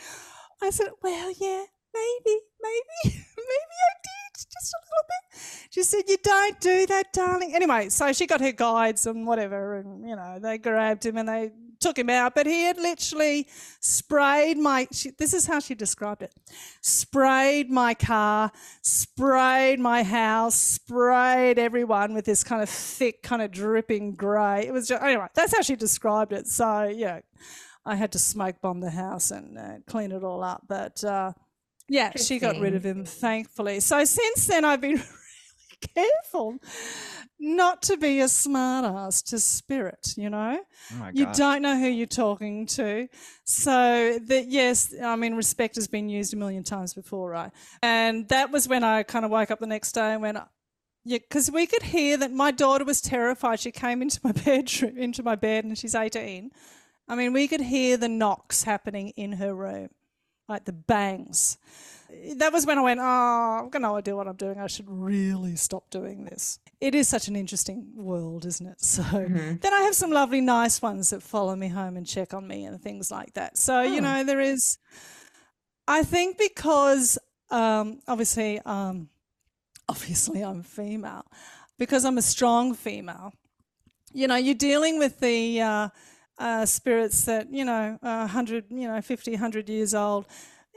I 0.62 0.70
said, 0.72 0.88
well, 1.02 1.32
yeah, 1.40 1.64
maybe, 1.94 2.36
maybe, 2.62 2.98
maybe 3.06 3.76
I 3.88 3.94
did 4.04 4.34
just 4.36 4.74
a 4.74 4.80
little 4.84 5.08
bit. 5.08 5.68
She 5.70 5.84
said, 5.84 6.04
you 6.08 6.18
don't 6.22 6.60
do 6.60 6.86
that, 6.88 7.14
darling. 7.14 7.54
Anyway, 7.56 7.88
so 7.90 8.12
she 8.12 8.26
got 8.28 8.42
her 8.42 8.52
guides 8.52 9.06
and 9.08 9.26
whatever, 9.26 9.78
and, 9.78 10.08
you 10.10 10.16
know, 10.18 10.40
they 10.42 10.58
grabbed 10.58 11.06
him 11.06 11.18
and 11.18 11.30
they 11.30 11.52
took 11.80 11.98
him 11.98 12.10
out, 12.10 12.36
but 12.36 12.46
he 12.46 12.64
had 12.64 12.78
literally 12.78 13.48
sprayed 13.80 14.58
my, 14.58 14.88
she, 14.92 15.12
this 15.12 15.34
is 15.34 15.46
how 15.46 15.60
she 15.60 15.76
described 15.76 16.22
it, 16.22 16.34
sprayed 16.82 17.70
my 17.70 17.94
car, 17.94 18.52
sprayed 18.82 19.80
my 19.80 20.04
house, 20.04 20.56
sprayed 20.56 21.60
everyone 21.60 22.14
with 22.14 22.26
this 22.26 22.44
kind 22.44 22.62
of 22.62 22.70
thick, 22.70 23.24
kind 23.24 23.42
of 23.42 23.52
dripping 23.52 24.14
grey. 24.14 24.68
It 24.68 24.72
was 24.72 24.88
just, 24.88 25.02
anyway, 25.02 25.28
that's 25.34 25.56
how 25.56 25.62
she 25.62 25.76
described 25.76 26.34
it. 26.34 26.48
So, 26.48 26.84
yeah, 26.84 27.22
I 27.88 27.96
had 27.96 28.12
to 28.12 28.20
smoke 28.20 28.58
bomb 28.62 28.82
the 28.82 28.90
house 28.90 29.32
and 29.32 29.58
uh, 29.58 29.74
clean 29.88 30.12
it 30.12 30.24
all 30.24 30.44
up. 30.44 30.64
But 30.68 31.04
uh, 31.04 31.32
yeah, 31.88 32.12
she 32.18 32.38
got 32.38 32.60
rid 32.60 32.76
of 32.76 32.86
him, 32.86 33.06
thankfully. 33.06 33.80
So 33.80 34.04
since 34.04 34.46
then, 34.46 34.66
I've 34.66 34.82
been 34.82 35.02
careful 35.96 36.60
not 37.40 37.82
to 37.84 37.98
be 37.98 38.20
a 38.20 38.26
smartass 38.26 39.24
to 39.26 39.40
spirit, 39.40 40.14
you 40.18 40.30
know? 40.30 40.60
Oh 40.94 41.10
You 41.14 41.28
don't 41.34 41.62
know 41.62 41.78
who 41.78 41.88
you're 41.88 42.08
talking 42.08 42.66
to. 42.68 43.08
So 43.44 44.20
that 44.20 44.48
yes, 44.48 44.94
I 45.04 45.16
mean 45.16 45.36
respect 45.36 45.76
has 45.76 45.88
been 45.88 46.10
used 46.10 46.34
a 46.34 46.38
million 46.38 46.64
times 46.64 46.94
before, 46.94 47.30
right? 47.30 47.52
And 47.82 48.28
that 48.30 48.52
was 48.52 48.68
when 48.68 48.84
I 48.84 49.04
kind 49.04 49.26
of 49.26 49.32
woke 49.32 49.52
up 49.52 49.60
the 49.60 49.68
next 49.68 49.92
day 49.94 50.14
and 50.14 50.22
went, 50.22 50.38
yeah, 51.04 51.20
because 51.20 51.50
we 51.50 51.66
could 51.68 51.84
hear 51.84 52.18
that 52.18 52.34
my 52.34 52.52
daughter 52.52 52.84
was 52.84 53.00
terrified. 53.00 53.62
She 53.62 53.72
came 53.72 54.02
into 54.02 54.20
my 54.24 54.32
bedroom, 54.46 54.98
into 54.98 55.24
my 55.24 55.36
bed, 55.36 55.64
and 55.64 55.78
she's 55.78 55.96
18. 55.96 56.52
I 57.08 57.16
mean, 57.16 57.32
we 57.32 57.48
could 57.48 57.62
hear 57.62 57.96
the 57.96 58.10
knocks 58.10 58.64
happening 58.64 59.14
in 59.16 59.34
her 59.34 59.56
room, 59.56 59.90
like 60.50 60.66
the 60.66 60.74
bangs. 60.74 61.58
That 62.36 62.54
was 62.54 62.66
when 62.66 62.78
I 62.78 62.82
went, 62.82 63.00
oh, 63.02 63.64
I've 63.66 63.72
got 63.72 63.82
no 63.82 63.96
idea 63.96 64.16
what 64.16 64.28
I'm 64.28 64.36
doing. 64.36 64.60
I 64.60 64.68
should 64.68 64.90
really 64.90 65.56
stop 65.56 65.90
doing 65.90 66.26
this. 66.26 66.60
It 66.80 66.96
is 66.96 67.08
such 67.10 67.28
an 67.28 67.36
interesting 67.36 67.92
world, 67.96 68.46
isn't 68.46 68.66
it? 68.66 68.78
So 68.82 69.04
then 69.04 69.74
I 69.74 69.82
have 69.82 69.96
some 69.96 70.12
lovely, 70.12 70.42
nice 70.42 70.82
ones 70.82 71.10
that 71.10 71.22
follow 71.22 71.56
me 71.56 71.68
home 71.68 71.98
and 71.98 72.06
check 72.06 72.34
on 72.34 72.48
me 72.48 72.66
and 72.66 72.82
things 72.82 73.12
like 73.12 73.34
that. 73.34 73.58
So, 73.58 73.82
you 73.82 74.02
know, 74.02 74.24
there 74.24 74.40
is, 74.40 74.78
I 75.88 76.04
think 76.04 76.38
because 76.38 77.18
um, 77.50 78.00
obviously, 78.08 78.60
um, 78.66 79.10
obviously 79.90 80.44
I'm 80.44 80.64
female, 80.64 81.26
because 81.78 82.06
I'm 82.06 82.18
a 82.18 82.22
strong 82.22 82.74
female, 82.74 83.34
you 84.14 84.28
know, 84.28 84.36
you're 84.36 84.56
dealing 84.56 85.00
with 85.00 85.20
the 85.20 85.62
uh, 85.62 85.90
uh, 86.40 86.66
spirits 86.66 87.26
that, 87.26 87.52
you 87.52 87.66
know, 87.66 88.00
uh, 88.02 88.28
100, 88.28 88.66
you 88.70 88.88
know, 88.88 89.02
50, 89.02 89.32
100 89.32 89.70
years 89.70 89.94
old. 89.94 90.26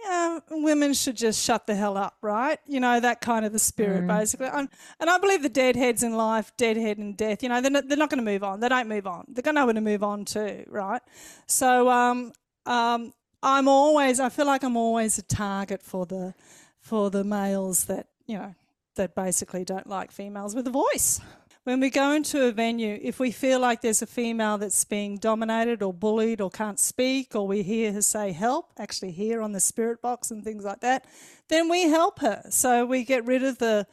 Yeah, 0.03 0.39
women 0.51 0.95
should 0.95 1.17
just 1.17 1.45
shut 1.45 1.67
the 1.67 1.75
hell 1.75 1.97
up, 1.97 2.17
right? 2.23 2.59
You 2.67 2.81
know, 2.81 3.01
that 3.01 3.21
kind 3.21 3.45
of 3.45 3.53
the 3.53 3.59
spirit, 3.59 4.07
basically. 4.07 4.47
i 4.47 4.67
and 4.99 5.11
I 5.11 5.19
believe 5.19 5.43
the 5.43 5.51
deadheads 5.51 6.03
in 6.03 6.17
life, 6.17 6.53
deadhead 6.57 6.99
in 6.99 7.15
death, 7.15 7.43
you 7.43 7.51
know, 7.51 7.61
they're 7.61 7.71
not, 7.71 7.87
they're 7.87 7.99
not 7.99 8.09
going 8.09 8.25
to 8.25 8.31
move 8.31 8.43
on. 8.43 8.61
They 8.61 8.69
don't 8.69 8.89
move 8.89 9.07
on. 9.07 9.27
They've 9.29 9.45
got 9.45 9.55
nowhere 9.55 9.75
to 9.75 9.81
move 9.81 10.03
on 10.03 10.25
too, 10.25 10.65
right? 10.69 11.03
So 11.47 11.91
um, 11.91 12.33
um, 12.65 13.13
I'm 13.43 13.69
always, 13.69 14.21
I 14.21 14.31
feel 14.31 14.47
like 14.47 14.63
I'm 14.63 14.77
always 14.77 15.19
a 15.19 15.23
target 15.23 15.83
for 15.83 16.07
the, 16.07 16.35
for 16.81 17.11
the 17.11 17.23
males 17.23 17.85
that, 17.85 18.07
you 18.27 18.39
know, 18.39 18.55
that 18.97 19.15
basically 19.15 19.65
don't 19.65 19.87
like 19.87 20.13
females 20.13 20.55
with 20.55 20.67
a 20.67 20.71
voice. 20.71 21.21
When 21.65 21.81
we 21.81 21.91
go 21.91 22.13
into 22.13 22.47
a 22.47 22.53
venue, 22.53 22.99
if 23.03 23.21
we 23.21 23.31
feel 23.31 23.61
like 23.61 23.83
there's 23.83 24.01
a 24.01 24.07
female 24.07 24.57
that's 24.57 24.85
being 24.85 25.19
dominated 25.19 25.83
or 25.83 25.93
bullied 25.93 26.41
or 26.41 26.51
can't 26.51 26.81
speak, 26.81 27.35
or 27.35 27.47
we 27.47 27.63
hear 27.63 27.93
her 27.93 28.03
say 28.03 28.33
help, 28.33 28.73
actually 28.79 29.11
hear 29.11 29.43
on 29.43 29.53
the 29.53 29.61
spirit 29.61 30.01
box 30.01 30.31
and 30.31 30.43
things 30.43 30.65
like 30.65 30.81
that, 30.81 31.05
then 31.49 31.69
we 31.69 31.83
help 31.83 32.21
her. 32.21 32.43
So 32.49 32.87
we 32.87 33.05
get 33.05 33.27
rid 33.27 33.45
of 33.45 33.59
the, 33.59 33.87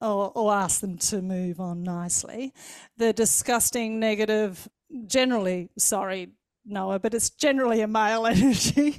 or, 0.00 0.32
or 0.34 0.52
ask 0.52 0.80
them 0.80 0.98
to 0.98 1.22
move 1.22 1.60
on 1.60 1.84
nicely, 1.84 2.52
the 2.96 3.12
disgusting, 3.12 4.00
negative, 4.00 4.68
generally, 5.06 5.70
sorry, 5.78 6.30
Noah, 6.64 6.98
but 6.98 7.14
it's 7.14 7.30
generally 7.30 7.82
a 7.82 7.86
male 7.86 8.26
energy. 8.26 8.98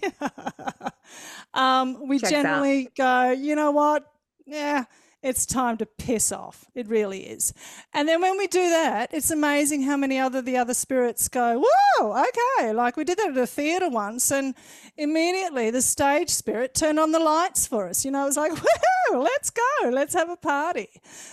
um, 1.54 2.08
we 2.08 2.20
Checks 2.20 2.32
generally 2.32 2.90
go, 2.96 3.32
you 3.32 3.56
know 3.56 3.72
what? 3.72 4.06
Yeah, 4.46 4.86
it's 5.24 5.45
time 5.45 5.77
to 5.77 5.86
piss 5.86 6.31
off. 6.31 6.65
It 6.75 6.88
really 6.88 7.21
is. 7.21 7.53
And 7.93 8.07
then 8.07 8.21
when 8.21 8.38
we 8.38 8.47
do 8.47 8.69
that, 8.69 9.13
it's 9.13 9.31
amazing 9.31 9.83
how 9.83 9.97
many 9.97 10.19
other 10.19 10.41
the 10.41 10.57
other 10.57 10.74
spirits 10.74 11.27
go, 11.27 11.63
whoa, 11.65 12.24
okay. 12.24 12.71
Like 12.74 12.97
we 12.97 13.03
did 13.03 13.17
that 13.17 13.31
at 13.31 13.38
a 13.38 13.47
theatre 13.47 13.89
once, 13.89 14.31
and 14.31 14.53
immediately 14.95 15.71
the 15.71 15.81
stage 15.81 16.29
spirit 16.29 16.75
turned 16.75 17.00
on 17.00 17.12
the 17.12 17.19
lights 17.19 17.65
for 17.65 17.89
us. 17.89 18.05
You 18.05 18.12
know, 18.12 18.24
it 18.24 18.27
was 18.27 18.38
like, 18.38 18.51
woohoo, 19.12 19.24
let's 19.24 19.50
go, 19.50 19.89
let's 19.89 20.13
have 20.13 20.29
a 20.29 20.38
party. 20.38 20.89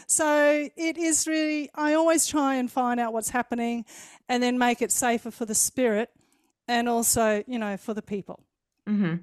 So 0.07 0.69
it 0.77 0.97
is 0.97 1.27
really, 1.27 1.71
I 1.75 1.95
always 1.95 2.27
try 2.27 2.57
and 2.57 2.71
find 2.71 2.99
out 2.99 3.13
what's 3.13 3.31
happening 3.31 3.85
and 4.29 4.43
then 4.43 4.59
make 4.59 4.81
it 4.81 4.93
safer 4.93 5.31
for 5.31 5.45
the 5.45 5.55
spirit 5.55 6.11
and 6.67 6.89
also, 6.89 7.45
you 7.47 7.59
know, 7.59 7.77
for 7.77 7.93
the 7.93 8.03
people. 8.03 8.41
Mm-hmm. 8.89 9.17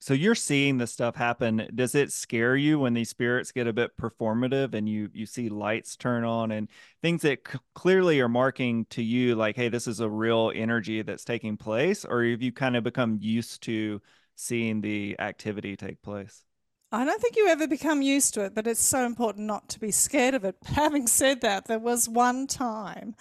So 0.00 0.14
you're 0.14 0.36
seeing 0.36 0.78
this 0.78 0.92
stuff 0.92 1.16
happen. 1.16 1.68
Does 1.74 1.94
it 1.94 2.12
scare 2.12 2.54
you 2.54 2.78
when 2.78 2.94
these 2.94 3.08
spirits 3.10 3.50
get 3.50 3.66
a 3.66 3.72
bit 3.72 3.96
performative 3.96 4.74
and 4.74 4.88
you 4.88 5.10
you 5.12 5.26
see 5.26 5.48
lights 5.48 5.96
turn 5.96 6.24
on 6.24 6.52
and 6.52 6.68
things 7.02 7.22
that 7.22 7.40
c- 7.50 7.58
clearly 7.74 8.20
are 8.20 8.28
marking 8.28 8.84
to 8.90 9.02
you 9.02 9.34
like, 9.34 9.56
hey, 9.56 9.68
this 9.68 9.88
is 9.88 9.98
a 9.98 10.08
real 10.08 10.52
energy 10.54 11.02
that's 11.02 11.24
taking 11.24 11.56
place, 11.56 12.04
or 12.04 12.24
have 12.24 12.42
you 12.42 12.52
kind 12.52 12.76
of 12.76 12.84
become 12.84 13.18
used 13.20 13.62
to 13.64 14.00
seeing 14.36 14.80
the 14.80 15.16
activity 15.18 15.76
take 15.76 16.00
place? 16.00 16.44
I 16.90 17.04
don't 17.04 17.20
think 17.20 17.36
you 17.36 17.48
ever 17.48 17.66
become 17.66 18.00
used 18.00 18.34
to 18.34 18.44
it, 18.44 18.54
but 18.54 18.66
it's 18.66 18.82
so 18.82 19.04
important 19.04 19.46
not 19.46 19.68
to 19.70 19.80
be 19.80 19.90
scared 19.90 20.34
of 20.34 20.44
it. 20.44 20.56
Having 20.64 21.08
said 21.08 21.40
that, 21.42 21.66
there 21.66 21.78
was 21.78 22.08
one 22.08 22.46
time 22.46 23.14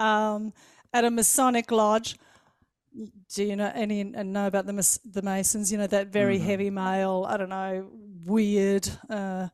um, 0.00 0.52
at 0.92 1.04
a 1.04 1.10
Masonic 1.10 1.70
lodge. 1.70 2.16
Do 3.34 3.44
you 3.44 3.56
know 3.56 3.70
any 3.74 4.00
and 4.00 4.32
know 4.32 4.46
about 4.46 4.66
the 4.66 4.98
the 5.04 5.22
Masons? 5.22 5.70
You 5.70 5.78
know 5.78 5.86
that 5.86 6.08
very 6.08 6.38
Mhm. 6.38 6.42
heavy 6.44 6.70
male. 6.70 7.26
I 7.28 7.36
don't 7.36 7.48
know, 7.50 7.90
weird. 8.24 8.88
Uh, 9.08 9.48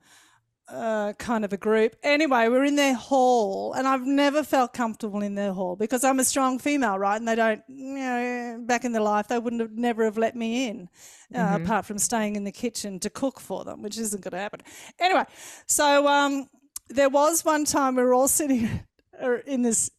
uh, 0.66 1.12
kind 1.18 1.44
of 1.44 1.52
a 1.52 1.58
group. 1.58 1.94
Anyway, 2.02 2.48
we're 2.48 2.64
in 2.64 2.76
their 2.76 2.94
hall, 2.94 3.74
and 3.74 3.86
I've 3.86 4.06
never 4.06 4.42
felt 4.42 4.72
comfortable 4.72 5.20
in 5.22 5.34
their 5.34 5.52
hall 5.52 5.76
because 5.76 6.04
I'm 6.04 6.18
a 6.20 6.24
strong 6.24 6.58
female, 6.58 6.98
right? 6.98 7.16
And 7.16 7.28
they 7.28 7.34
don't, 7.34 7.62
you 7.68 7.94
know, 7.96 8.58
back 8.64 8.84
in 8.86 8.92
their 8.92 9.02
life, 9.02 9.28
they 9.28 9.38
wouldn't 9.38 9.60
have 9.60 9.72
never 9.72 10.04
have 10.04 10.16
let 10.16 10.34
me 10.34 10.68
in, 10.68 10.88
uh, 11.34 11.38
Mhm. 11.58 11.64
apart 11.64 11.84
from 11.84 11.98
staying 11.98 12.36
in 12.36 12.44
the 12.44 12.52
kitchen 12.52 12.98
to 13.00 13.10
cook 13.10 13.40
for 13.40 13.64
them, 13.64 13.82
which 13.82 13.98
isn't 13.98 14.22
going 14.22 14.32
to 14.32 14.38
happen. 14.38 14.62
Anyway, 14.98 15.24
so 15.66 16.06
um, 16.08 16.48
there 16.88 17.10
was 17.10 17.44
one 17.44 17.66
time 17.66 17.96
we 17.96 18.02
were 18.02 18.14
all 18.14 18.28
sitting 18.28 18.68
in 19.46 19.60
this 19.62 19.90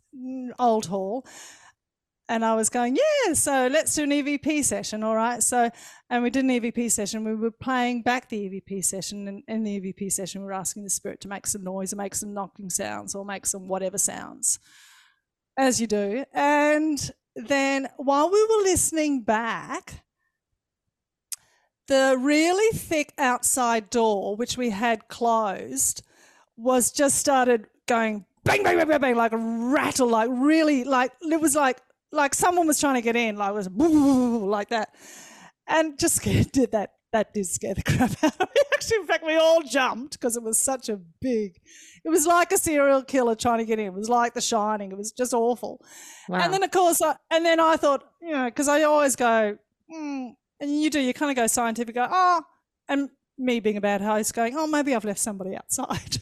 old 0.58 0.88
hall. 0.88 1.28
And 2.28 2.44
I 2.44 2.56
was 2.56 2.70
going, 2.70 2.96
yeah, 2.96 3.34
so 3.34 3.68
let's 3.72 3.94
do 3.94 4.04
an 4.04 4.10
EVP 4.10 4.64
session, 4.64 5.04
all 5.04 5.16
right? 5.16 5.44
So, 5.44 5.70
and 6.10 6.24
we 6.24 6.32
did 6.32 6.44
an 6.44 6.50
EVP 6.50 6.90
session. 6.90 7.24
We 7.24 7.36
were 7.36 7.52
playing 7.52 8.02
back 8.02 8.30
the 8.30 8.50
EVP 8.50 8.84
session, 8.84 9.28
and 9.28 9.44
in 9.48 9.64
the 9.64 9.80
EVP 9.80 10.12
session, 10.12 10.42
we 10.42 10.48
were 10.48 10.54
asking 10.54 10.84
the 10.84 10.90
spirit 10.90 11.22
to 11.22 11.28
make 11.28 11.46
some 11.46 11.64
noise, 11.64 11.94
or 11.94 11.98
make 11.98 12.16
some 12.16 12.34
knocking 12.34 12.72
sounds, 12.72 13.14
or 13.14 13.26
make 13.26 13.46
some 13.46 13.68
whatever 13.68 14.00
sounds, 14.00 14.58
as 15.56 15.80
you 15.80 15.86
do. 15.86 16.26
And 16.34 17.12
then 17.36 17.90
while 17.98 18.32
we 18.32 18.44
were 18.44 18.64
listening 18.64 19.22
back, 19.22 20.04
the 21.88 22.18
really 22.20 22.76
thick 22.76 23.14
outside 23.20 23.92
door, 23.92 24.36
which 24.36 24.58
we 24.58 24.72
had 24.72 25.08
closed, 25.10 26.02
was 26.58 26.92
just 26.92 27.20
started 27.20 27.68
going 27.88 28.26
bang, 28.44 28.64
bang, 28.64 28.78
bang, 28.78 28.88
bang, 28.88 29.02
bang, 29.02 29.16
like 29.16 29.34
a 29.34 29.38
rattle, 29.38 30.08
like 30.08 30.30
really, 30.32 30.84
like 30.84 31.12
it 31.22 31.40
was 31.40 31.56
like 31.56 31.80
like 32.16 32.34
someone 32.34 32.68
was 32.68 32.80
trying 32.80 32.96
to 32.96 33.02
get 33.02 33.16
in, 33.16 33.36
like 33.36 33.52
it 33.52 33.54
was 33.54 33.70
like 33.70 34.70
that, 34.70 34.90
and 35.68 35.98
just 36.00 36.16
scared, 36.22 36.52
did 36.52 36.72
that. 36.72 36.92
That 37.12 37.34
did 37.34 37.46
scare 37.46 37.74
the 37.74 37.84
crap 37.86 38.12
out 38.24 38.34
of 38.42 38.50
me. 38.54 38.62
Actually, 38.74 38.98
in 38.98 39.08
fact, 39.08 39.26
we 39.26 39.36
all 39.36 39.62
jumped 39.62 40.14
because 40.14 40.36
it 40.36 40.44
was 40.44 40.62
such 40.62 40.90
a 40.90 41.00
big. 41.22 41.62
It 42.04 42.10
was 42.10 42.28
like 42.28 42.52
a 42.52 42.58
serial 42.58 43.04
killer 43.04 43.36
trying 43.36 43.60
to 43.60 43.66
get 43.66 43.80
in. 43.80 43.86
It 43.86 43.94
was 43.94 44.10
like 44.10 44.34
The 44.34 44.42
Shining. 44.42 44.92
It 44.92 44.98
was 44.98 45.14
just 45.14 45.34
awful. 45.34 45.80
Wow. 46.28 46.40
And 46.40 46.54
then, 46.54 46.62
of 46.62 46.72
course, 46.72 47.02
I, 47.02 47.16
and 47.32 47.46
then 47.46 47.62
I 47.62 47.78
thought, 47.78 48.04
you 48.22 48.32
know, 48.32 48.46
because 48.46 48.68
I 48.68 48.84
always 48.84 49.16
go, 49.16 49.58
mm, 49.90 50.36
and 50.60 50.82
you 50.82 50.90
do, 50.90 51.00
you 51.00 51.14
kind 51.14 51.32
of 51.32 51.38
go 51.38 51.48
scientific, 51.48 51.96
go, 51.96 52.08
oh, 52.10 52.42
and 52.90 53.10
me 53.38 53.60
being 53.60 53.78
a 53.78 53.82
bad 53.82 54.02
host, 54.02 54.34
going, 54.34 54.56
oh, 54.58 54.68
maybe 54.68 54.96
I've 54.96 55.06
left 55.06 55.20
somebody 55.20 55.56
outside. 55.56 56.18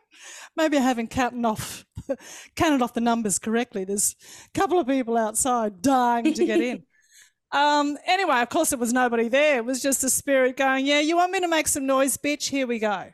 maybe 0.56 0.76
I 0.76 0.80
haven't 0.80 1.10
counted 1.10 1.44
off, 1.44 1.85
counted 2.56 2.82
off 2.82 2.94
the 2.94 3.00
numbers 3.00 3.38
correctly. 3.38 3.84
There's 3.84 4.14
a 4.54 4.58
couple 4.58 4.78
of 4.78 4.86
people 4.86 5.16
outside 5.16 5.82
dying 5.82 6.34
to 6.34 6.46
get 6.46 6.60
in. 6.60 6.82
um, 7.52 7.96
anyway, 8.06 8.40
of 8.40 8.48
course, 8.48 8.72
it 8.72 8.78
was 8.78 8.92
nobody 8.92 9.28
there. 9.28 9.58
It 9.58 9.64
was 9.64 9.82
just 9.82 10.04
a 10.04 10.10
spirit 10.10 10.56
going, 10.56 10.86
yeah, 10.86 11.00
you 11.00 11.16
want 11.16 11.32
me 11.32 11.40
to 11.40 11.48
make 11.48 11.68
some 11.68 11.86
noise, 11.86 12.16
bitch? 12.16 12.48
Here 12.48 12.66
we 12.66 12.78
go. 12.78 13.04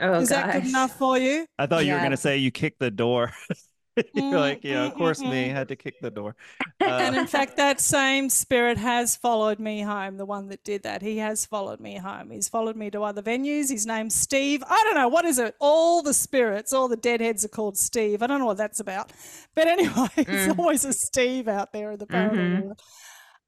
oh, 0.00 0.20
Is 0.20 0.28
that 0.30 0.52
good 0.52 0.68
enough 0.68 0.96
for 0.96 1.18
you? 1.18 1.46
I 1.58 1.66
thought 1.66 1.84
you 1.84 1.92
were 1.92 1.98
going 1.98 2.10
to 2.12 2.16
say 2.16 2.36
you 2.38 2.50
kicked 2.50 2.78
the 2.78 2.90
door. 2.90 3.32
You're 4.30 4.38
Mm, 4.38 4.40
like, 4.40 4.60
yeah, 4.62 4.84
of 4.84 4.94
mm, 4.94 4.94
course, 4.94 5.24
me 5.24 5.48
mm. 5.48 5.50
had 5.50 5.68
to 5.68 5.76
kick 5.76 6.00
the 6.00 6.10
door. 6.10 6.36
and 6.80 7.14
Uh, 7.14 7.16
in 7.16 7.26
fact, 7.26 7.56
that 7.56 7.80
same 7.80 8.28
spirit 8.30 8.78
has 8.78 9.16
followed 9.16 9.58
me 9.60 9.82
home. 9.82 10.16
The 10.16 10.24
one 10.26 10.48
that 10.48 10.64
did 10.64 10.82
that, 10.82 11.02
he 11.02 11.18
has 11.18 11.46
followed 11.46 11.80
me 11.80 11.98
home. 11.98 12.30
He's 12.30 12.48
followed 12.48 12.76
me 12.76 12.90
to 12.90 13.02
other 13.02 13.22
venues. 13.22 13.70
His 13.70 13.86
name's 13.86 14.14
Steve. 14.14 14.62
I 14.66 14.82
don't 14.84 14.94
know 14.94 15.08
what 15.08 15.24
is 15.24 15.38
it. 15.38 15.54
All 15.60 16.02
the 16.02 16.14
spirits, 16.14 16.72
all 16.72 16.88
the 16.88 16.96
deadheads 16.96 17.44
are 17.44 17.48
called 17.48 17.76
Steve. 17.78 18.22
I 18.22 18.26
don't 18.26 18.40
know 18.40 18.46
what 18.46 18.56
that's 18.58 18.80
about, 18.80 19.12
but 19.54 19.66
anyway, 19.68 20.08
it's 20.16 20.46
Mm. 20.46 20.58
always 20.58 20.84
a 20.84 20.92
Steve 20.92 21.48
out 21.48 21.72
there 21.72 21.92
in 21.92 21.98
the 21.98 22.06
paranormal. 22.06 22.62
world. 22.62 22.80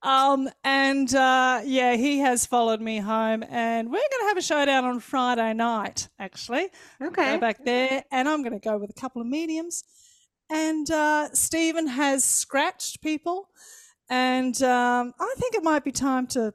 Um, 0.03 0.49
and 0.65 1.15
uh, 1.15 1.63
yeah, 1.65 1.95
he 1.97 2.19
has 2.21 2.45
followed 2.47 2.81
me 2.81 2.99
home, 2.99 3.45
and 3.49 3.89
we're 3.89 3.99
going 3.99 4.23
to 4.23 4.27
have 4.29 4.37
a 4.37 4.43
showdown 4.43 4.85
on 4.85 5.01
Friday 5.01 5.55
night. 5.55 6.09
Actually, 6.19 6.71
Okay. 7.01 7.23
go 7.23 7.39
back 7.39 7.65
there, 7.65 8.05
and 8.11 8.29
I'm 8.29 8.43
going 8.43 8.53
to 8.59 8.61
go 8.69 8.79
with 8.79 8.91
a 8.91 9.01
couple 9.01 9.23
of 9.23 9.29
mediums. 9.29 9.85
And 10.51 10.91
uh, 10.91 11.31
Stephen 11.33 11.87
has 11.87 12.25
scratched 12.25 13.01
people, 13.01 13.49
and 14.11 14.61
um, 14.63 15.15
I 15.19 15.35
think 15.39 15.55
it 15.55 15.63
might 15.63 15.85
be 15.85 15.93
time 15.93 16.27
to 16.29 16.53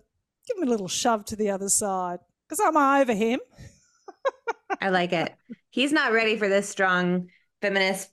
give 0.47 0.57
him 0.57 0.67
a 0.67 0.69
little 0.69 0.87
shove 0.87 1.25
to 1.25 1.35
the 1.35 1.49
other 1.49 1.69
side 1.69 2.19
because 2.47 2.63
I'm 2.63 2.77
over 2.77 3.13
him. 3.13 3.39
I 4.81 4.89
like 4.89 5.13
it. 5.13 5.33
He's 5.69 5.91
not 5.91 6.11
ready 6.11 6.37
for 6.37 6.47
this 6.47 6.69
strong 6.69 7.29
feminist 7.61 8.09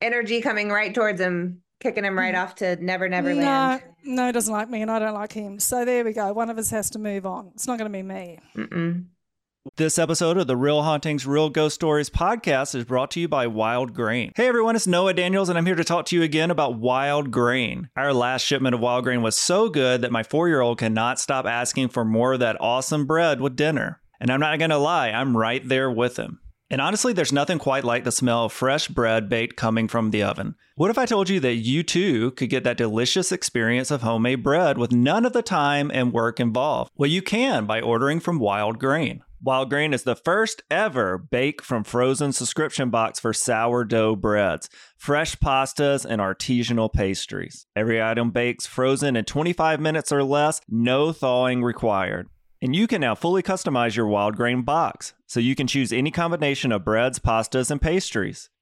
energy 0.00 0.40
coming 0.40 0.70
right 0.70 0.94
towards 0.94 1.20
him, 1.20 1.62
kicking 1.80 2.04
him 2.04 2.18
right 2.18 2.34
off 2.34 2.56
to 2.56 2.76
Never 2.76 3.08
Never 3.08 3.34
Land. 3.34 3.82
No, 4.04 4.14
no, 4.14 4.26
he 4.26 4.32
doesn't 4.32 4.52
like 4.52 4.68
me, 4.68 4.82
and 4.82 4.90
I 4.90 4.98
don't 4.98 5.14
like 5.14 5.32
him. 5.32 5.58
So 5.60 5.84
there 5.84 6.04
we 6.04 6.12
go. 6.12 6.32
One 6.32 6.50
of 6.50 6.58
us 6.58 6.70
has 6.70 6.90
to 6.90 6.98
move 6.98 7.26
on. 7.26 7.50
It's 7.54 7.66
not 7.66 7.78
going 7.78 7.90
to 7.90 7.96
be 7.96 8.02
me. 8.02 8.38
Mm-mm. 8.56 9.04
This 9.76 9.96
episode 9.96 10.38
of 10.38 10.48
the 10.48 10.56
Real 10.56 10.82
Hauntings, 10.82 11.24
Real 11.24 11.48
Ghost 11.48 11.76
Stories 11.76 12.10
podcast 12.10 12.74
is 12.74 12.84
brought 12.84 13.12
to 13.12 13.20
you 13.20 13.28
by 13.28 13.46
Wild 13.46 13.94
Grain. 13.94 14.32
Hey 14.34 14.48
everyone, 14.48 14.74
it's 14.74 14.88
Noah 14.88 15.14
Daniels, 15.14 15.48
and 15.48 15.56
I'm 15.56 15.66
here 15.66 15.76
to 15.76 15.84
talk 15.84 16.04
to 16.06 16.16
you 16.16 16.22
again 16.24 16.50
about 16.50 16.80
Wild 16.80 17.30
Grain. 17.30 17.88
Our 17.94 18.12
last 18.12 18.42
shipment 18.42 18.74
of 18.74 18.80
Wild 18.80 19.04
Grain 19.04 19.22
was 19.22 19.38
so 19.38 19.68
good 19.68 20.00
that 20.00 20.10
my 20.10 20.24
four 20.24 20.48
year 20.48 20.60
old 20.60 20.78
cannot 20.78 21.20
stop 21.20 21.46
asking 21.46 21.90
for 21.90 22.04
more 22.04 22.32
of 22.32 22.40
that 22.40 22.60
awesome 22.60 23.06
bread 23.06 23.40
with 23.40 23.54
dinner. 23.54 24.00
And 24.20 24.32
I'm 24.32 24.40
not 24.40 24.58
gonna 24.58 24.78
lie, 24.78 25.10
I'm 25.10 25.36
right 25.36 25.66
there 25.66 25.92
with 25.92 26.16
him. 26.16 26.40
And 26.68 26.80
honestly, 26.80 27.12
there's 27.12 27.32
nothing 27.32 27.60
quite 27.60 27.84
like 27.84 28.02
the 28.02 28.10
smell 28.10 28.46
of 28.46 28.52
fresh 28.52 28.88
bread 28.88 29.28
baked 29.28 29.56
coming 29.56 29.86
from 29.86 30.10
the 30.10 30.24
oven. 30.24 30.56
What 30.74 30.90
if 30.90 30.98
I 30.98 31.06
told 31.06 31.28
you 31.28 31.38
that 31.38 31.54
you 31.54 31.84
too 31.84 32.32
could 32.32 32.50
get 32.50 32.64
that 32.64 32.78
delicious 32.78 33.30
experience 33.30 33.92
of 33.92 34.02
homemade 34.02 34.42
bread 34.42 34.76
with 34.76 34.90
none 34.90 35.24
of 35.24 35.34
the 35.34 35.42
time 35.42 35.88
and 35.94 36.12
work 36.12 36.40
involved? 36.40 36.90
Well, 36.96 37.08
you 37.08 37.22
can 37.22 37.64
by 37.64 37.80
ordering 37.80 38.18
from 38.18 38.40
Wild 38.40 38.80
Grain. 38.80 39.22
Wild 39.44 39.70
Grain 39.70 39.92
is 39.92 40.04
the 40.04 40.14
first 40.14 40.62
ever 40.70 41.18
bake 41.18 41.62
from 41.62 41.82
frozen 41.82 42.30
subscription 42.30 42.90
box 42.90 43.18
for 43.18 43.32
sourdough 43.32 44.14
breads, 44.14 44.70
fresh 44.96 45.34
pastas, 45.34 46.04
and 46.04 46.20
artisanal 46.20 46.92
pastries. 46.92 47.66
Every 47.74 48.00
item 48.00 48.30
bakes 48.30 48.66
frozen 48.66 49.16
in 49.16 49.24
25 49.24 49.80
minutes 49.80 50.12
or 50.12 50.22
less, 50.22 50.60
no 50.68 51.12
thawing 51.12 51.64
required. 51.64 52.28
And 52.62 52.76
you 52.76 52.86
can 52.86 53.00
now 53.00 53.16
fully 53.16 53.42
customize 53.42 53.96
your 53.96 54.06
wild 54.06 54.36
grain 54.36 54.62
box, 54.62 55.12
so 55.26 55.40
you 55.40 55.56
can 55.56 55.66
choose 55.66 55.92
any 55.92 56.12
combination 56.12 56.70
of 56.70 56.84
breads, 56.84 57.18
pastas, 57.18 57.68
and 57.68 57.82
pastries. 57.82 58.48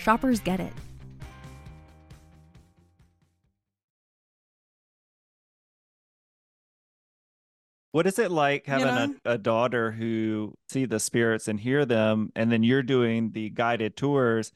Shoppers 0.00 0.40
get 0.40 0.60
it. 0.60 0.72
What 7.92 8.06
is 8.06 8.18
it 8.18 8.30
like 8.30 8.66
having 8.66 8.86
know? 8.86 9.14
a, 9.24 9.32
a 9.32 9.38
daughter 9.38 9.90
who 9.90 10.54
see 10.68 10.86
the 10.86 11.00
spirits 11.00 11.48
and 11.48 11.58
hear 11.58 11.84
them, 11.84 12.30
and 12.36 12.50
then 12.50 12.62
you're 12.62 12.82
doing 12.84 13.32
the 13.32 13.50
guided 13.50 13.96
tours? 13.96 14.52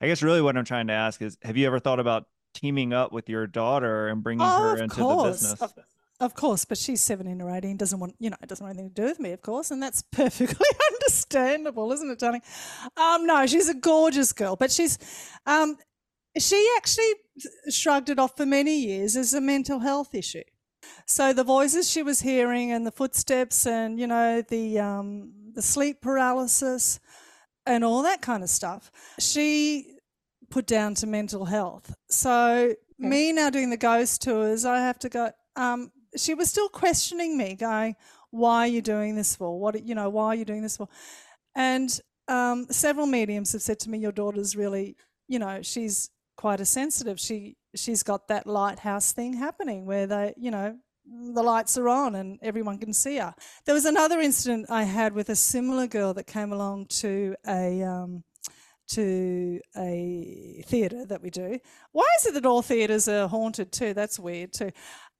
I 0.00 0.08
guess 0.08 0.22
really 0.22 0.42
what 0.42 0.56
I'm 0.56 0.64
trying 0.64 0.88
to 0.88 0.92
ask 0.92 1.22
is, 1.22 1.38
have 1.42 1.56
you 1.56 1.66
ever 1.68 1.78
thought 1.78 2.00
about 2.00 2.24
teaming 2.54 2.92
up 2.92 3.12
with 3.12 3.28
your 3.28 3.46
daughter 3.46 4.08
and 4.08 4.22
bringing 4.22 4.44
Oh, 4.44 4.74
her 4.74 4.82
into 4.82 4.96
course. 4.96 5.24
the 5.24 5.30
business? 5.30 5.62
Of, 5.62 5.74
of 6.20 6.34
course, 6.34 6.64
but 6.64 6.78
she's 6.78 7.00
17 7.00 7.40
or 7.40 7.54
18, 7.54 7.76
doesn't 7.76 7.98
want, 7.98 8.14
you 8.18 8.30
know, 8.30 8.36
it 8.42 8.48
doesn't 8.48 8.64
want 8.64 8.76
anything 8.76 8.94
to 8.94 9.02
do 9.02 9.08
with 9.08 9.20
me, 9.20 9.32
of 9.32 9.42
course, 9.42 9.70
and 9.70 9.82
that's 9.82 10.02
perfectly 10.12 10.66
understandable, 10.92 11.92
isn't 11.92 12.10
it, 12.10 12.18
darling? 12.18 12.42
Um, 12.96 13.26
no, 13.26 13.46
she's 13.46 13.68
a 13.68 13.74
gorgeous 13.74 14.32
girl, 14.32 14.56
but 14.56 14.70
she's, 14.70 14.98
um, 15.46 15.76
she 16.38 16.72
actually 16.76 17.12
shrugged 17.70 18.08
it 18.08 18.18
off 18.18 18.36
for 18.36 18.46
many 18.46 18.78
years 18.78 19.16
as 19.16 19.34
a 19.34 19.40
mental 19.40 19.80
health 19.80 20.14
issue. 20.14 20.42
So 21.06 21.32
the 21.32 21.44
voices 21.44 21.90
she 21.90 22.02
was 22.02 22.20
hearing 22.20 22.72
and 22.72 22.86
the 22.86 22.90
footsteps 22.90 23.66
and, 23.66 23.98
you 23.98 24.06
know, 24.06 24.42
the, 24.42 24.78
um, 24.78 25.32
the 25.54 25.62
sleep 25.62 26.00
paralysis 26.00 27.00
and 27.66 27.84
all 27.84 28.02
that 28.02 28.22
kind 28.22 28.42
of 28.42 28.48
stuff, 28.48 28.90
she 29.18 29.96
put 30.50 30.66
down 30.66 30.94
to 30.94 31.06
mental 31.06 31.44
health. 31.44 31.94
So 32.08 32.74
me 32.98 33.32
now 33.32 33.50
doing 33.50 33.70
the 33.70 33.76
ghost 33.76 34.22
tours, 34.22 34.64
I 34.64 34.78
have 34.78 34.98
to 35.00 35.08
go. 35.08 35.30
Um, 35.56 35.90
she 36.16 36.34
was 36.34 36.50
still 36.50 36.68
questioning 36.68 37.36
me, 37.36 37.54
going, 37.54 37.96
"Why 38.30 38.60
are 38.60 38.66
you 38.66 38.82
doing 38.82 39.16
this 39.16 39.34
for? 39.36 39.58
What 39.58 39.84
you 39.84 39.94
know? 39.94 40.08
Why 40.10 40.26
are 40.28 40.34
you 40.34 40.44
doing 40.44 40.62
this 40.62 40.76
for?" 40.76 40.88
And 41.54 41.98
um, 42.28 42.66
several 42.70 43.06
mediums 43.06 43.52
have 43.52 43.62
said 43.62 43.78
to 43.80 43.90
me, 43.90 43.98
"Your 43.98 44.12
daughter's 44.12 44.56
really, 44.56 44.96
you 45.28 45.38
know, 45.38 45.62
she's 45.62 46.10
quite 46.36 46.60
a 46.60 46.64
sensitive. 46.64 47.20
She 47.20 47.56
she's 47.74 48.02
got 48.02 48.28
that 48.28 48.46
lighthouse 48.46 49.12
thing 49.12 49.34
happening 49.34 49.86
where 49.86 50.06
they, 50.06 50.34
you 50.36 50.50
know." 50.50 50.78
The 51.04 51.42
lights 51.42 51.76
are 51.76 51.88
on 51.88 52.14
and 52.14 52.38
everyone 52.42 52.78
can 52.78 52.92
see 52.92 53.16
her. 53.16 53.34
There 53.64 53.74
was 53.74 53.86
another 53.86 54.20
incident 54.20 54.66
I 54.70 54.84
had 54.84 55.14
with 55.14 55.30
a 55.30 55.34
similar 55.34 55.88
girl 55.88 56.14
that 56.14 56.28
came 56.28 56.52
along 56.52 56.86
to 57.00 57.34
a 57.44 57.82
um, 57.82 58.22
to 58.92 59.60
a 59.76 60.62
theatre 60.66 61.04
that 61.06 61.22
we 61.22 61.30
do. 61.30 61.58
Why 61.92 62.06
is 62.18 62.26
it 62.26 62.34
that 62.34 62.46
all 62.46 62.62
theatres 62.62 63.08
are 63.08 63.26
haunted 63.26 63.72
too? 63.72 63.94
That's 63.94 64.18
weird 64.18 64.52
too. 64.52 64.70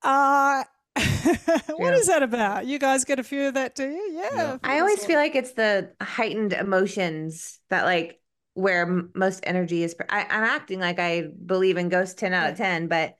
Uh, 0.02 0.64
what 0.96 1.78
Yeah. 1.78 1.94
is 1.94 2.06
that 2.06 2.22
about? 2.22 2.66
You 2.66 2.78
guys 2.78 3.04
get 3.04 3.18
a 3.18 3.22
few 3.24 3.48
of 3.48 3.54
that, 3.54 3.74
do 3.74 3.84
you? 3.88 4.10
Yeah. 4.12 4.28
Yeah. 4.34 4.58
I 4.62 4.80
always 4.80 5.04
feel 5.04 5.16
like 5.16 5.34
it's 5.34 5.52
the 5.52 5.92
heightened 6.00 6.52
emotions 6.52 7.60
that 7.70 7.84
like 7.84 8.20
where 8.54 8.82
m- 8.82 9.10
most 9.14 9.40
energy 9.44 9.82
is. 9.82 9.96
I, 10.08 10.22
I'm 10.22 10.44
acting 10.44 10.80
like 10.80 10.98
I 10.98 11.28
believe 11.46 11.76
in 11.78 11.88
ghosts 11.88 12.14
10 12.14 12.34
out 12.34 12.50
of 12.50 12.56
10, 12.58 12.88
but 12.88 13.14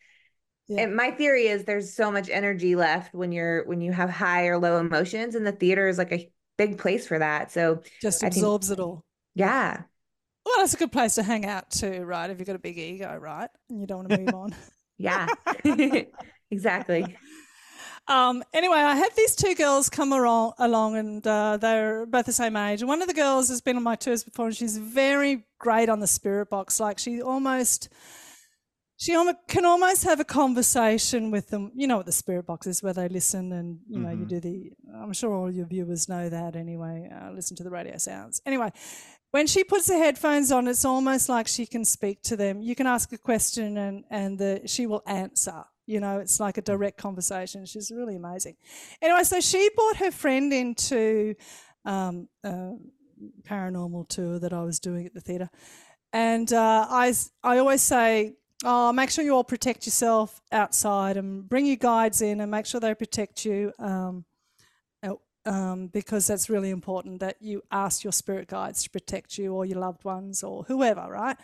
Yeah. 0.69 0.83
it, 0.83 0.93
my 0.93 1.11
theory 1.13 1.47
is 1.49 1.65
there's 1.65 1.95
so 1.95 2.13
much 2.13 2.29
energy 2.29 2.77
left 2.77 3.15
when 3.15 3.33
you're 3.33 3.65
when 3.67 3.81
you 3.81 3.93
have 3.93 4.11
high 4.11 4.47
or 4.47 4.59
low 4.59 4.79
emotions, 4.79 5.35
and 5.35 5.47
the 5.47 5.53
theater 5.53 5.89
is 5.89 5.97
like 5.99 6.13
a 6.13 6.31
big 6.59 6.77
place 6.79 7.07
for 7.07 7.19
that. 7.19 7.51
So 7.53 7.83
just 8.03 8.23
I 8.23 8.29
think- 8.29 8.37
absorbs 8.37 8.71
it 8.71 8.79
all. 8.81 9.05
yeah, 9.35 9.83
Well, 10.45 10.55
that's 10.59 10.75
a 10.75 10.77
good 10.77 10.93
place 10.93 11.15
to 11.15 11.23
hang 11.23 11.47
out 11.47 11.71
too, 11.71 12.05
right? 12.05 12.29
If 12.29 12.39
you've 12.39 12.47
got 12.47 12.57
a 12.57 12.61
big 12.61 12.77
ego, 12.79 13.17
right? 13.17 13.49
And 13.71 13.81
you 13.81 13.87
don't 13.87 14.07
want 14.07 14.11
to 14.11 14.19
move 14.19 14.35
on. 14.35 14.55
yeah, 14.99 15.27
exactly. 16.51 17.17
Um, 18.09 18.43
anyway, 18.53 18.79
I 18.79 18.97
had 18.97 19.11
these 19.17 19.37
two 19.37 19.55
girls 19.55 19.89
come 19.89 20.13
along, 20.13 20.55
along 20.59 20.97
and 20.97 21.27
uh, 21.27 21.57
they're 21.57 22.05
both 22.07 22.27
the 22.27 22.33
same 22.33 22.57
age. 22.57 22.81
And 22.81 22.89
one 22.89 23.01
of 23.01 23.09
the 23.09 23.15
girls 23.15 23.49
has 23.49 23.61
been 23.61 23.77
on 23.77 23.83
my 23.83 23.95
tours 23.97 24.25
before, 24.25 24.47
and 24.47 24.57
she's 24.57 24.77
very 24.77 25.47
great 25.59 25.89
on 25.89 26.01
the 26.01 26.07
spirit 26.09 26.51
box. 26.51 26.81
Like 26.81 26.99
she 26.99 27.23
almost, 27.23 27.89
she 28.97 29.15
almost, 29.15 29.39
can 29.47 29.65
almost 29.65 30.03
have 30.03 30.19
a 30.19 30.25
conversation 30.25 31.31
with 31.31 31.49
them. 31.51 31.71
You 31.77 31.87
know 31.87 31.97
what 31.97 32.07
the 32.07 32.13
spirit 32.13 32.45
box 32.47 32.67
is, 32.67 32.83
where 32.83 32.93
they 32.93 33.09
listen 33.09 33.53
and 33.53 33.79
you 33.89 34.01
know 34.01 34.11
you 34.11 34.25
Mhm. 34.25 34.29
do 34.29 34.41
the. 34.41 34.73
I'm 34.95 35.13
sure 35.13 35.33
all 35.33 35.51
your 35.51 35.67
viewers 35.67 36.09
know 36.09 36.29
that 36.29 36.57
anyway. 36.57 37.09
Uh, 37.09 37.31
listen 37.31 37.57
to 37.59 37.63
the 37.63 37.71
radio 37.71 37.99
sounds. 37.99 38.43
Anyway, 38.45 38.73
when 39.31 39.47
she 39.47 39.63
puts 39.63 39.87
the 39.87 39.97
headphones 39.97 40.51
on, 40.51 40.67
it's 40.67 40.85
almost 40.85 41.29
like 41.29 41.47
she 41.47 41.67
can 41.67 41.85
speak 41.85 42.21
to 42.23 42.37
them. 42.37 42.61
You 42.63 42.75
can 42.75 42.89
ask 42.89 43.13
a 43.13 43.19
question 43.19 43.79
and 43.79 44.05
and 44.11 44.39
the, 44.41 44.63
she 44.67 44.87
will 44.89 45.03
answer. 45.07 45.65
You 45.87 46.01
know, 46.01 46.19
it's 46.19 46.39
like 46.41 46.59
a 46.59 46.63
direct 46.63 46.99
conversation. 46.99 47.67
She's 47.67 47.91
really 47.91 48.17
amazing. 48.17 48.57
Anyway, 49.01 49.25
so 49.25 49.41
she 49.41 49.71
brought 49.75 49.97
her 49.97 50.11
friend 50.11 50.53
into 50.53 51.35
um, 51.85 52.29
a 52.45 52.73
paranormal 53.43 54.09
tour 54.09 54.39
that 54.39 54.53
I 54.53 54.63
was 54.63 54.79
doing 54.79 55.07
at 55.07 55.15
the 55.15 55.21
theatre, 55.21 55.51
and 56.13 56.53
uh, 56.53 56.87
I 56.89 57.15
I 57.43 57.59
always 57.59 57.83
say. 57.83 58.35
Oh, 58.65 58.93
make 58.93 59.11
sure 59.11 59.25
you 59.25 59.35
all 59.35 59.43
protect 59.43 59.87
yourself 59.87 60.41
outside 60.53 61.17
and 61.17 61.49
bring 61.49 61.67
your 61.67 61.75
guides 61.75 62.23
in 62.23 62.41
and 62.41 62.49
make 62.49 62.65
sure 62.65 62.81
they 62.81 62.95
protect 62.95 63.45
you. 63.45 63.73
Um, 63.81 64.25
um, 65.45 65.89
because 65.89 66.27
that's 66.27 66.49
really 66.49 66.71
important 66.71 67.21
that 67.21 67.37
you 67.41 67.63
ask 67.71 68.05
your 68.05 68.13
spirit 68.13 68.49
guides 68.49 68.83
to 68.85 68.91
protect 68.91 69.39
you 69.39 69.55
or 69.55 69.65
your 69.65 69.79
loved 69.79 70.05
ones 70.05 70.43
or 70.43 70.65
whoever, 70.65 71.07
right? 71.09 71.37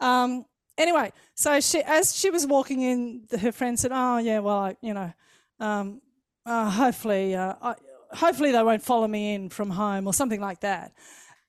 Um, 0.00 0.44
anyway, 0.78 1.12
so 1.34 1.60
she, 1.60 1.82
as 1.82 2.16
she 2.16 2.30
was 2.30 2.46
walking 2.46 2.82
in, 2.82 3.26
her 3.40 3.52
friend 3.52 3.78
said, 3.78 3.90
"Oh 3.92 4.18
yeah, 4.18 4.40
well, 4.40 4.58
I, 4.58 4.76
you 4.80 4.94
know, 4.94 5.12
um, 5.60 6.00
uh, 6.46 6.70
hopefully, 6.70 7.34
uh, 7.34 7.54
I, 7.60 7.74
hopefully 8.10 8.52
they 8.52 8.62
won't 8.62 8.82
follow 8.82 9.08
me 9.08 9.34
in 9.34 9.48
from 9.48 9.70
home 9.70 10.06
or 10.06 10.14
something 10.14 10.40
like 10.40 10.60
that." 10.60 10.92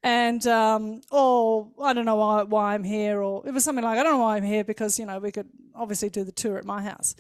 And 0.04 0.46
um, 0.48 1.02
or 1.12 1.70
I 1.82 1.94
don't 1.94 2.06
know 2.06 2.16
why, 2.16 2.44
why 2.44 2.74
I'm 2.74 2.84
here, 2.84 3.22
or 3.22 3.48
it 3.48 3.52
was 3.52 3.64
something 3.64 3.84
like 3.84 3.98
I 3.98 4.04
don't 4.04 4.14
know 4.14 4.24
why 4.24 4.38
I'm 4.38 4.44
here 4.44 4.64
because 4.64 5.00
you 5.00 5.06
know 5.06 5.20
we 5.20 5.32
could 5.32 5.50
obviously 5.76 6.10
do 6.10 6.24
the 6.24 6.32
tour 6.32 6.58
at 6.58 6.66
my 6.66 6.82
house. 6.82 7.16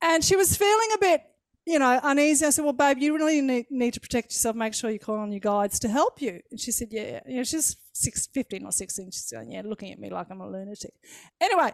And 0.00 0.24
she 0.24 0.34
was 0.34 0.56
feeling 0.56 0.88
a 0.94 0.98
bit 0.98 1.22
you 1.64 1.78
know, 1.78 2.00
uneasy. 2.02 2.44
I 2.44 2.50
said, 2.50 2.64
"Well, 2.64 2.72
babe, 2.72 2.98
you 2.98 3.14
really 3.14 3.40
need, 3.40 3.66
need 3.70 3.94
to 3.94 4.00
protect 4.00 4.32
yourself. 4.32 4.56
Make 4.56 4.74
sure 4.74 4.90
you 4.90 4.98
call 4.98 5.18
on 5.18 5.30
your 5.30 5.40
guides 5.40 5.78
to 5.80 5.88
help 5.88 6.20
you." 6.20 6.40
And 6.50 6.58
she 6.58 6.72
said, 6.72 6.88
"Yeah, 6.90 7.20
you 7.26 7.36
know, 7.36 7.44
she's 7.44 7.76
six, 8.02 8.26
15 8.26 8.64
or 8.64 8.72
sixteen. 8.72 9.10
She's 9.10 9.30
going, 9.30 9.52
yeah, 9.52 9.62
looking 9.64 9.92
at 9.92 9.98
me 9.98 10.10
like 10.10 10.28
I'm 10.30 10.40
a 10.40 10.48
lunatic." 10.48 10.94
Anyway, 11.40 11.72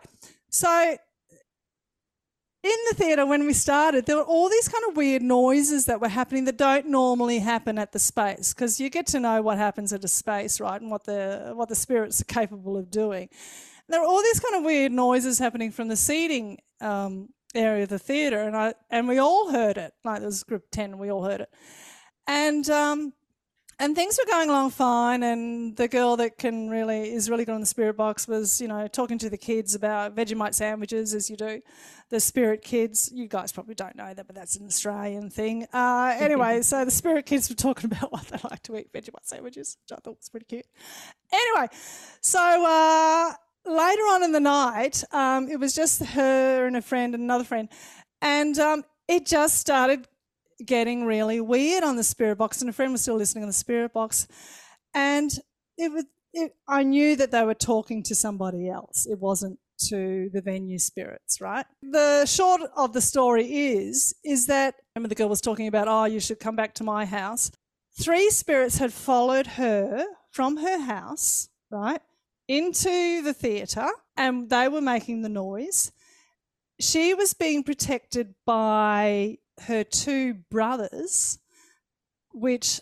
so 0.51 0.97
in 2.63 2.77
the 2.91 2.97
theatre 2.97 3.25
when 3.25 3.47
we 3.47 3.53
started, 3.53 4.07
there 4.07 4.17
were 4.17 4.23
all 4.23 4.49
these 4.49 4.69
kind 4.69 4.85
of 4.89 4.97
weird 4.97 5.23
noises 5.23 5.87
that 5.87 6.01
were 6.01 6.09
happening 6.09 6.45
that 6.45 6.57
don't 6.57 6.87
normally 6.87 7.39
happen 7.39 7.79
at 7.79 7.93
the 7.93 7.99
space 8.01 8.53
because 8.53 8.81
you 8.81 8.91
get 8.91 9.07
to 9.09 9.21
know 9.21 9.41
what 9.43 9.59
happens 9.59 9.93
at 9.93 10.05
a 10.05 10.09
space, 10.09 10.61
right, 10.61 10.81
and 10.81 10.91
what 10.91 11.05
the 11.05 11.53
what 11.55 11.69
the 11.69 11.77
spirits 11.77 12.21
are 12.21 12.25
capable 12.25 12.77
of 12.77 12.91
doing. 12.91 13.29
There 13.89 14.01
were 14.01 14.07
all 14.07 14.23
these 14.23 14.41
kind 14.41 14.57
of 14.57 14.65
weird 14.65 14.93
noises 14.93 15.39
happening 15.39 15.71
from 15.71 15.89
the 15.89 15.97
seating 15.97 16.59
um, 16.81 17.29
area 17.55 17.85
of 17.85 17.91
the 17.91 17.99
theater, 17.99 18.43
and 18.43 18.57
I 18.57 18.75
and 18.91 19.07
we 19.07 19.19
all 19.19 19.53
heard 19.53 19.79
it. 19.79 19.93
Like 20.05 20.19
there 20.19 20.27
was 20.27 20.43
group 20.43 20.65
ten, 20.73 20.99
we 20.99 21.13
all 21.13 21.25
heard 21.25 21.43
it, 21.43 21.51
and 22.27 22.69
um, 22.71 23.13
and 23.79 23.95
things 23.95 24.19
were 24.19 24.31
going 24.31 24.51
along 24.51 24.71
fine. 24.71 25.23
And 25.23 25.77
the 25.77 25.89
girl 25.89 26.17
that 26.17 26.39
can 26.39 26.69
really 26.69 27.13
is 27.13 27.31
really 27.31 27.45
good 27.45 27.55
on 27.55 27.61
the 27.61 27.67
spirit 27.67 27.97
box 27.97 28.27
was, 28.27 28.61
you 28.61 28.69
know, 28.69 28.89
talking 28.89 29.19
to 29.19 29.31
the 29.31 29.39
kids 29.39 29.75
about 29.75 30.17
Vegemite 30.17 30.55
sandwiches, 30.55 31.15
as 31.15 31.31
you 31.31 31.37
do. 31.37 31.61
The 32.11 32.21
spirit 32.21 32.63
kids, 32.63 33.11
you 33.13 33.29
guys 33.29 33.53
probably 33.53 33.75
don't 33.75 33.95
know 33.95 34.13
that, 34.13 34.27
but 34.27 34.35
that's 34.35 34.57
an 34.57 34.67
Australian 34.67 35.31
thing. 35.31 35.67
Uh, 35.73 36.17
anyway, 36.19 36.63
so 36.63 36.85
the 36.85 36.91
spirit 36.91 37.27
kids 37.27 37.49
were 37.49 37.57
talking 37.57 37.93
about 37.93 38.11
what 38.11 38.27
they 38.29 38.39
like 38.51 38.63
to 38.65 38.77
eat 38.77 38.93
Vegemite 38.93 39.25
sandwiches, 39.25 39.77
which 39.83 39.97
I 39.97 40.01
thought 40.01 40.17
was 40.17 40.29
pretty 40.29 40.47
cute. 40.47 40.67
Anyway, 41.33 41.69
so. 42.21 42.65
Uh, 42.67 43.33
later 43.67 44.03
on 44.03 44.23
in 44.23 44.33
the 44.33 44.41
night, 44.41 45.05
um, 45.13 45.49
it 45.49 45.61
was 45.61 45.75
just 45.75 46.03
her 46.03 46.67
and 46.67 46.77
a 46.77 46.81
friend 46.81 47.15
and 47.15 47.23
another 47.23 47.45
friend, 47.45 47.69
and 48.23 48.59
um, 48.59 48.85
it 49.07 49.27
just 49.27 49.59
started 49.59 50.07
getting 50.65 51.05
really 51.05 51.41
weird 51.41 51.85
on 51.85 51.97
the 51.97 52.05
spirit 52.05 52.37
box. 52.37 52.61
And 52.61 52.71
a 52.71 52.73
friend 52.73 52.93
was 52.93 53.03
still 53.03 53.17
listening 53.17 53.45
on 53.45 53.49
the 53.49 53.55
spirit 53.55 53.93
box, 53.93 54.27
and 54.95 55.31
it 55.77 55.93
was. 55.93 56.05
It, 56.35 56.55
I 56.69 56.83
knew 56.83 57.17
that 57.17 57.31
they 57.31 57.43
were 57.43 57.55
talking 57.55 58.03
to 58.03 58.15
somebody 58.15 58.69
else. 58.69 59.07
It 59.11 59.19
wasn't 59.19 59.59
to 59.89 60.29
the 60.33 60.43
venue 60.43 60.79
spirits, 60.79 61.41
right? 61.41 61.65
The 61.81 62.27
short 62.27 62.61
of 62.77 62.93
the 62.93 63.01
story 63.01 63.45
is 63.45 64.15
is 64.25 64.47
that 64.47 64.75
remember 64.95 65.09
the 65.09 65.15
girl 65.15 65.31
was 65.31 65.41
talking 65.41 65.69
about, 65.69 65.89
oh, 65.89 66.05
you 66.05 66.21
should 66.21 66.39
come 66.39 66.55
back 66.55 66.75
to 66.75 66.85
my 66.85 67.07
house. 67.07 67.51
Three 67.99 68.29
spirits 68.31 68.79
had 68.79 68.93
followed 68.93 69.47
her 69.47 70.05
from 70.31 70.59
her 70.59 70.81
house, 70.81 71.49
right, 71.71 72.01
into 72.47 73.23
the 73.23 73.33
theatre 73.33 73.89
and 74.19 74.51
they 74.51 74.69
were 74.69 74.81
making 74.81 75.23
the 75.23 75.29
noise. 75.29 75.93
She 76.81 77.15
was 77.15 77.33
being 77.33 77.63
protected 77.63 78.35
by 78.45 79.39
her 79.63 79.85
two 79.85 80.35
brothers, 80.51 81.39
which 82.33 82.81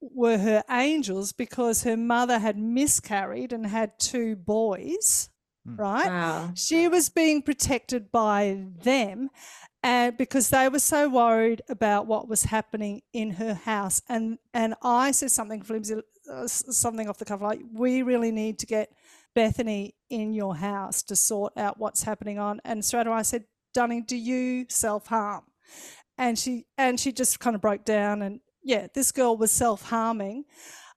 were 0.00 0.38
her 0.38 0.62
angels 0.70 1.32
because 1.32 1.82
her 1.82 1.96
mother 1.96 2.38
had 2.38 2.58
miscarried 2.58 3.52
and 3.52 3.66
had 3.66 3.98
two 3.98 4.36
boys, 4.36 5.30
right? 5.64 6.06
Wow. 6.06 6.50
She 6.54 6.88
was 6.88 7.08
being 7.08 7.42
protected 7.42 8.12
by 8.12 8.66
them 8.82 9.30
and 9.86 10.16
because 10.16 10.50
they 10.50 10.68
were 10.68 10.80
so 10.80 11.08
worried 11.08 11.62
about 11.68 12.06
what 12.06 12.28
was 12.28 12.44
happening 12.44 13.02
in 13.12 13.32
her 13.32 13.54
house 13.54 14.02
and 14.08 14.38
and 14.52 14.74
I 14.82 15.12
said 15.12 15.30
something 15.30 15.62
flimsy 15.62 16.02
uh, 16.32 16.48
something 16.48 17.08
off 17.08 17.18
the 17.18 17.24
cuff 17.24 17.40
like 17.40 17.60
we 17.72 18.02
really 18.02 18.32
need 18.32 18.58
to 18.60 18.66
get 18.66 18.90
Bethany 19.34 19.94
in 20.10 20.32
your 20.32 20.56
house 20.56 21.04
to 21.04 21.14
sort 21.14 21.56
out 21.56 21.78
what's 21.78 22.02
happening 22.02 22.38
on 22.38 22.60
and 22.64 22.84
straight 22.84 23.06
away 23.06 23.18
I 23.18 23.22
said 23.22 23.44
Dunning 23.74 24.04
do 24.04 24.16
you 24.16 24.66
self-harm 24.68 25.44
and 26.18 26.38
she 26.38 26.66
and 26.78 26.98
she 26.98 27.12
just 27.12 27.40
kind 27.40 27.54
of 27.54 27.62
broke 27.62 27.84
down 27.84 28.22
and 28.22 28.40
yeah 28.62 28.86
this 28.94 29.12
girl 29.12 29.36
was 29.36 29.52
self-harming 29.52 30.44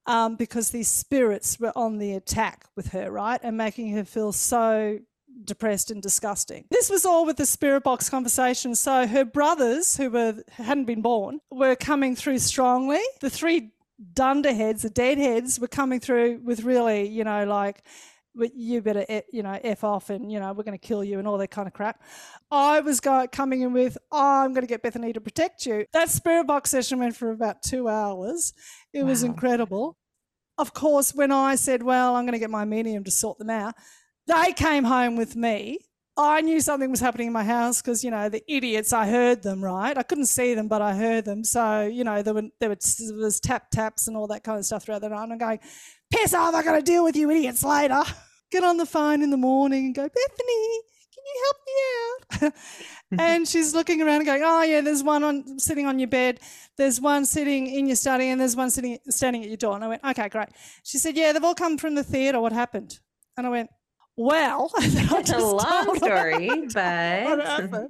um, 0.06 0.36
because 0.36 0.72
these 0.72 0.88
spirits 0.88 1.60
were 1.60 1.74
on 1.76 1.98
the 1.98 2.14
attack 2.14 2.66
with 2.76 2.90
her 2.90 3.12
right 3.12 3.40
and 3.44 3.58
making 3.58 3.92
her 3.92 4.06
feel 4.06 4.32
so 4.32 5.00
depressed 5.44 5.92
and 5.92 6.02
disgusting. 6.02 6.66
This 6.70 6.90
was 6.90 7.06
all 7.06 7.26
with 7.26 7.38
the 7.38 7.46
spirit 7.46 7.84
box 7.84 8.10
conversation. 8.10 8.76
So 8.76 9.08
her 9.08 9.26
brothers, 9.26 9.96
who 9.98 10.10
were 10.10 10.36
hadn't 10.52 10.86
been 10.86 11.02
born, 11.02 11.40
were 11.52 11.76
coming 11.76 12.16
through 12.16 12.40
strongly. 12.40 13.02
The 13.22 13.30
three 13.30 13.72
dunderheads, 14.14 14.84
the 14.84 14.90
deadheads, 14.90 15.60
were 15.60 15.68
coming 15.68 16.00
through 16.00 16.42
with 16.44 16.64
really, 16.64 17.08
you 17.08 17.24
know, 17.24 17.46
like 17.46 17.84
"Well, 17.86 17.94
you 18.54 18.82
better, 18.82 19.06
you 19.32 19.44
know, 19.44 19.60
f 19.64 19.84
off, 19.84 20.10
and 20.10 20.32
you 20.32 20.40
know, 20.40 20.54
we're 20.54 20.64
going 20.64 20.78
to 20.78 20.88
kill 20.88 21.04
you, 21.04 21.20
and 21.20 21.28
all 21.28 21.38
that 21.38 21.52
kind 21.52 21.68
of 21.68 21.74
crap. 21.74 22.02
I 22.52 22.80
was 22.80 23.00
go- 23.00 23.28
coming 23.32 23.62
in 23.62 23.74
with, 23.74 23.98
oh, 24.12 24.44
I'm 24.44 24.54
going 24.54 24.66
to 24.66 24.68
get 24.68 24.82
Bethany 24.82 25.14
to 25.14 25.22
protect 25.22 25.66
you. 25.66 25.86
That 25.94 26.10
spirit 26.10 26.48
box 26.48 26.72
session 26.72 27.00
went 27.00 27.16
for 27.16 27.32
about 27.32 27.62
two 27.62 27.88
hours. 27.88 28.54
It 28.94 29.04
was 29.04 29.24
incredible. 29.24 29.98
Of 30.58 30.74
course, 30.74 31.14
when 31.14 31.32
I 31.32 31.56
said, 31.56 31.84
well, 31.84 32.16
I'm 32.16 32.26
going 32.26 32.34
to 32.34 32.40
get 32.40 32.50
my 32.50 32.66
medium 32.66 33.04
to 33.06 33.12
sort 33.12 33.38
them 33.38 33.50
out, 33.50 33.76
they 34.28 34.54
came 34.54 34.84
home 34.84 35.16
with 35.16 35.36
me. 35.36 35.80
I 36.20 36.42
knew 36.42 36.60
something 36.60 36.92
was 36.92 37.00
happening 37.00 37.28
in 37.28 37.34
my 37.34 37.46
house 37.46 37.82
because 37.82 38.04
you 38.04 38.12
know 38.12 38.28
the 38.28 38.44
idiots. 38.52 38.92
I 38.92 39.08
heard 39.08 39.42
them 39.42 39.64
right. 39.64 39.98
I 39.98 40.04
couldn't 40.04 40.26
see 40.26 40.54
them, 40.54 40.68
but 40.68 40.82
I 40.82 40.94
heard 40.94 41.24
them. 41.24 41.46
So 41.46 41.84
you 41.84 42.04
know 42.04 42.22
there 42.22 42.34
were 42.34 42.50
there, 42.60 42.70
were, 42.70 42.78
there 43.00 43.16
was 43.16 43.40
tap 43.40 43.72
taps 43.72 44.10
and 44.10 44.18
all 44.18 44.28
that 44.28 44.44
kind 44.44 44.60
of 44.60 44.66
stuff 44.66 44.84
throughout 44.84 45.00
the 45.00 45.10
night. 45.10 45.24
And 45.24 45.32
I'm 45.32 45.40
going, 45.40 45.60
piss 46.12 46.34
off! 46.34 46.54
I 46.54 46.62
got 46.62 46.76
to 46.76 46.82
deal 46.82 47.06
with 47.06 47.16
you 47.16 47.32
idiots 47.32 47.64
later. 47.64 48.04
Get 48.52 48.64
on 48.64 48.78
the 48.78 48.86
phone 48.86 49.22
in 49.22 49.30
the 49.30 49.38
morning 49.38 49.86
and 49.86 49.96
go, 49.96 50.04
Bethany, 50.04 50.82
can 51.14 51.24
you 51.26 51.44
help 51.46 51.58
me 51.68 52.48
out? 52.48 52.54
and 53.20 53.48
she's 53.48 53.76
looking 53.76 54.02
around 54.02 54.18
and 54.18 54.26
going, 54.26 54.42
oh 54.44 54.64
yeah, 54.64 54.82
there's 54.82 55.04
one 55.04 55.24
on 55.24 55.60
sitting 55.60 55.86
on 55.86 56.00
your 56.00 56.08
bed. 56.08 56.40
There's 56.78 57.00
one 57.00 57.26
sitting 57.26 57.68
in 57.68 57.88
your 57.88 57.96
study, 57.96 58.30
and 58.30 58.40
there's 58.40 58.56
one 58.56 58.70
sitting 58.70 58.98
standing 59.10 59.44
at 59.44 59.50
your 59.50 59.58
door. 59.58 59.76
And 59.76 59.84
I 59.84 59.88
went, 59.88 60.04
okay, 60.04 60.30
great. 60.30 60.50
She 60.84 60.98
said, 60.98 61.16
yeah, 61.16 61.32
they've 61.32 61.44
all 61.44 61.56
come 61.56 61.78
from 61.78 61.96
the 61.96 62.04
theatre. 62.04 62.40
What 62.40 62.54
happened? 62.54 63.00
And 63.38 63.46
I 63.46 63.50
went, 63.50 63.70
well, 64.16 64.72
and 64.82 64.92
then 64.94 65.10
I 65.10 65.20
It's 65.20 65.32
a 65.32 65.38
long 65.40 65.96
story, 65.98 66.68
but. 66.74 67.90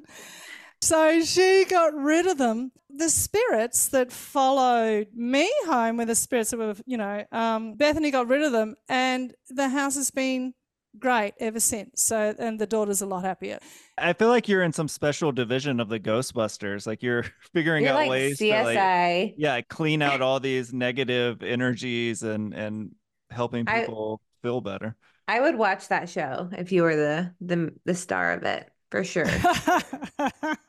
So 0.81 1.21
she 1.23 1.65
got 1.69 1.93
rid 1.93 2.25
of 2.27 2.37
them. 2.37 2.71
The 2.89 3.09
spirits 3.09 3.89
that 3.89 4.11
followed 4.11 5.07
me 5.13 5.49
home 5.65 5.97
were 5.97 6.05
the 6.05 6.15
spirits 6.15 6.51
that 6.51 6.57
were, 6.57 6.75
you 6.85 6.97
know, 6.97 7.23
um, 7.31 7.73
Bethany 7.75 8.11
got 8.11 8.27
rid 8.27 8.41
of 8.41 8.51
them, 8.51 8.75
and 8.87 9.33
the 9.49 9.69
house 9.69 9.95
has 9.95 10.09
been 10.11 10.53
great 10.97 11.33
ever 11.39 11.59
since. 11.59 12.03
So, 12.03 12.33
and 12.37 12.59
the 12.59 12.65
daughter's 12.65 13.01
a 13.01 13.05
lot 13.05 13.23
happier. 13.23 13.59
I 13.97 14.13
feel 14.13 14.29
like 14.29 14.47
you're 14.47 14.63
in 14.63 14.73
some 14.73 14.87
special 14.87 15.31
division 15.31 15.79
of 15.79 15.89
the 15.89 15.99
Ghostbusters. 15.99 16.87
Like 16.87 17.03
you're 17.03 17.25
figuring 17.53 17.83
you're 17.83 17.93
out 17.93 17.99
like 17.99 18.09
ways 18.09 18.39
CSI. 18.39 18.49
to 18.49 18.63
like 18.63 19.33
yeah, 19.37 19.61
clean 19.61 20.01
out 20.01 20.21
all 20.23 20.39
these 20.39 20.73
negative 20.73 21.43
energies 21.43 22.23
and 22.23 22.53
and 22.53 22.95
helping 23.29 23.67
I- 23.67 23.81
people 23.81 24.21
feel 24.41 24.61
better. 24.61 24.95
I 25.27 25.41
would 25.41 25.55
watch 25.57 25.89
that 25.89 26.09
show 26.09 26.49
if 26.57 26.71
you 26.71 26.81
were 26.81 26.95
the 26.95 27.35
the 27.39 27.71
the 27.85 27.93
star 27.93 28.33
of 28.33 28.43
it 28.43 28.67
for 28.89 29.03
sure. 29.03 29.27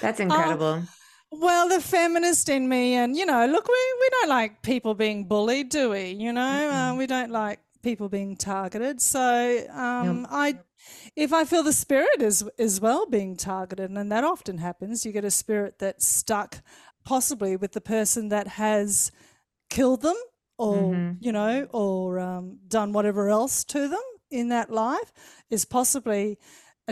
That's 0.00 0.20
incredible. 0.20 0.84
Well, 1.30 1.68
the 1.68 1.80
feminist 1.80 2.48
in 2.48 2.68
me, 2.68 2.94
and 2.94 3.16
you 3.16 3.26
know, 3.26 3.46
look, 3.46 3.68
we, 3.68 3.94
we 4.00 4.08
don't 4.10 4.28
like 4.28 4.62
people 4.62 4.94
being 4.94 5.24
bullied, 5.26 5.68
do 5.70 5.90
we? 5.90 6.10
You 6.10 6.32
know, 6.32 6.70
uh, 6.70 6.94
we 6.96 7.06
don't 7.06 7.30
like 7.30 7.60
people 7.82 8.08
being 8.08 8.36
targeted. 8.36 9.00
So, 9.00 9.66
um, 9.70 10.26
I, 10.30 10.58
if 11.16 11.32
I 11.32 11.44
feel 11.44 11.62
the 11.62 11.72
spirit 11.72 12.22
is 12.22 12.44
is 12.58 12.80
well 12.80 13.06
being 13.06 13.36
targeted, 13.36 13.90
and 13.90 14.12
that 14.12 14.24
often 14.24 14.58
happens, 14.58 15.04
you 15.04 15.12
get 15.12 15.24
a 15.24 15.30
spirit 15.30 15.78
that's 15.78 16.06
stuck, 16.06 16.60
possibly 17.04 17.56
with 17.56 17.72
the 17.72 17.80
person 17.80 18.28
that 18.28 18.46
has 18.46 19.10
killed 19.68 20.02
them, 20.02 20.16
or 20.58 20.94
Mhm. 20.94 21.16
you 21.20 21.32
know, 21.32 21.66
or 21.72 22.18
um, 22.20 22.58
done 22.68 22.92
whatever 22.92 23.28
else 23.28 23.64
to 23.64 23.88
them 23.88 24.02
in 24.30 24.48
that 24.50 24.70
life, 24.70 25.12
is 25.50 25.64
possibly 25.64 26.38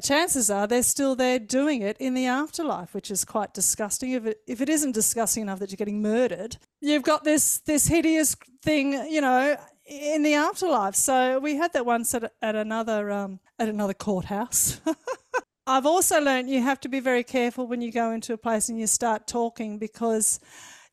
chances 0.00 0.50
are 0.50 0.66
they're 0.66 0.82
still 0.82 1.14
there 1.14 1.38
doing 1.38 1.82
it 1.82 1.96
in 1.98 2.14
the 2.14 2.26
afterlife, 2.26 2.94
which 2.94 3.10
is 3.10 3.24
quite 3.24 3.54
disgusting. 3.54 4.12
If 4.12 4.26
it 4.26 4.38
if 4.46 4.60
it 4.60 4.68
isn't 4.68 4.92
disgusting 4.92 5.42
enough 5.42 5.60
that 5.60 5.70
you're 5.70 5.76
getting 5.76 6.02
murdered, 6.02 6.56
you've 6.80 7.04
got 7.04 7.24
this 7.24 7.58
this 7.58 7.86
hideous 7.86 8.34
thing, 8.62 8.92
you 9.10 9.20
know, 9.20 9.56
in 9.86 10.22
the 10.22 10.34
afterlife. 10.34 10.94
So 10.94 11.38
we 11.38 11.56
had 11.56 11.72
that 11.74 11.86
once 11.86 12.14
at, 12.14 12.32
at 12.42 12.56
another 12.56 13.10
um, 13.10 13.40
at 13.58 13.68
another 13.68 13.94
courthouse. 13.94 14.80
I've 15.66 15.86
also 15.86 16.20
learned 16.20 16.50
you 16.50 16.60
have 16.60 16.80
to 16.80 16.88
be 16.88 17.00
very 17.00 17.24
careful 17.24 17.66
when 17.66 17.80
you 17.80 17.90
go 17.90 18.10
into 18.10 18.34
a 18.34 18.36
place 18.36 18.68
and 18.68 18.78
you 18.78 18.86
start 18.86 19.26
talking 19.26 19.78
because 19.78 20.40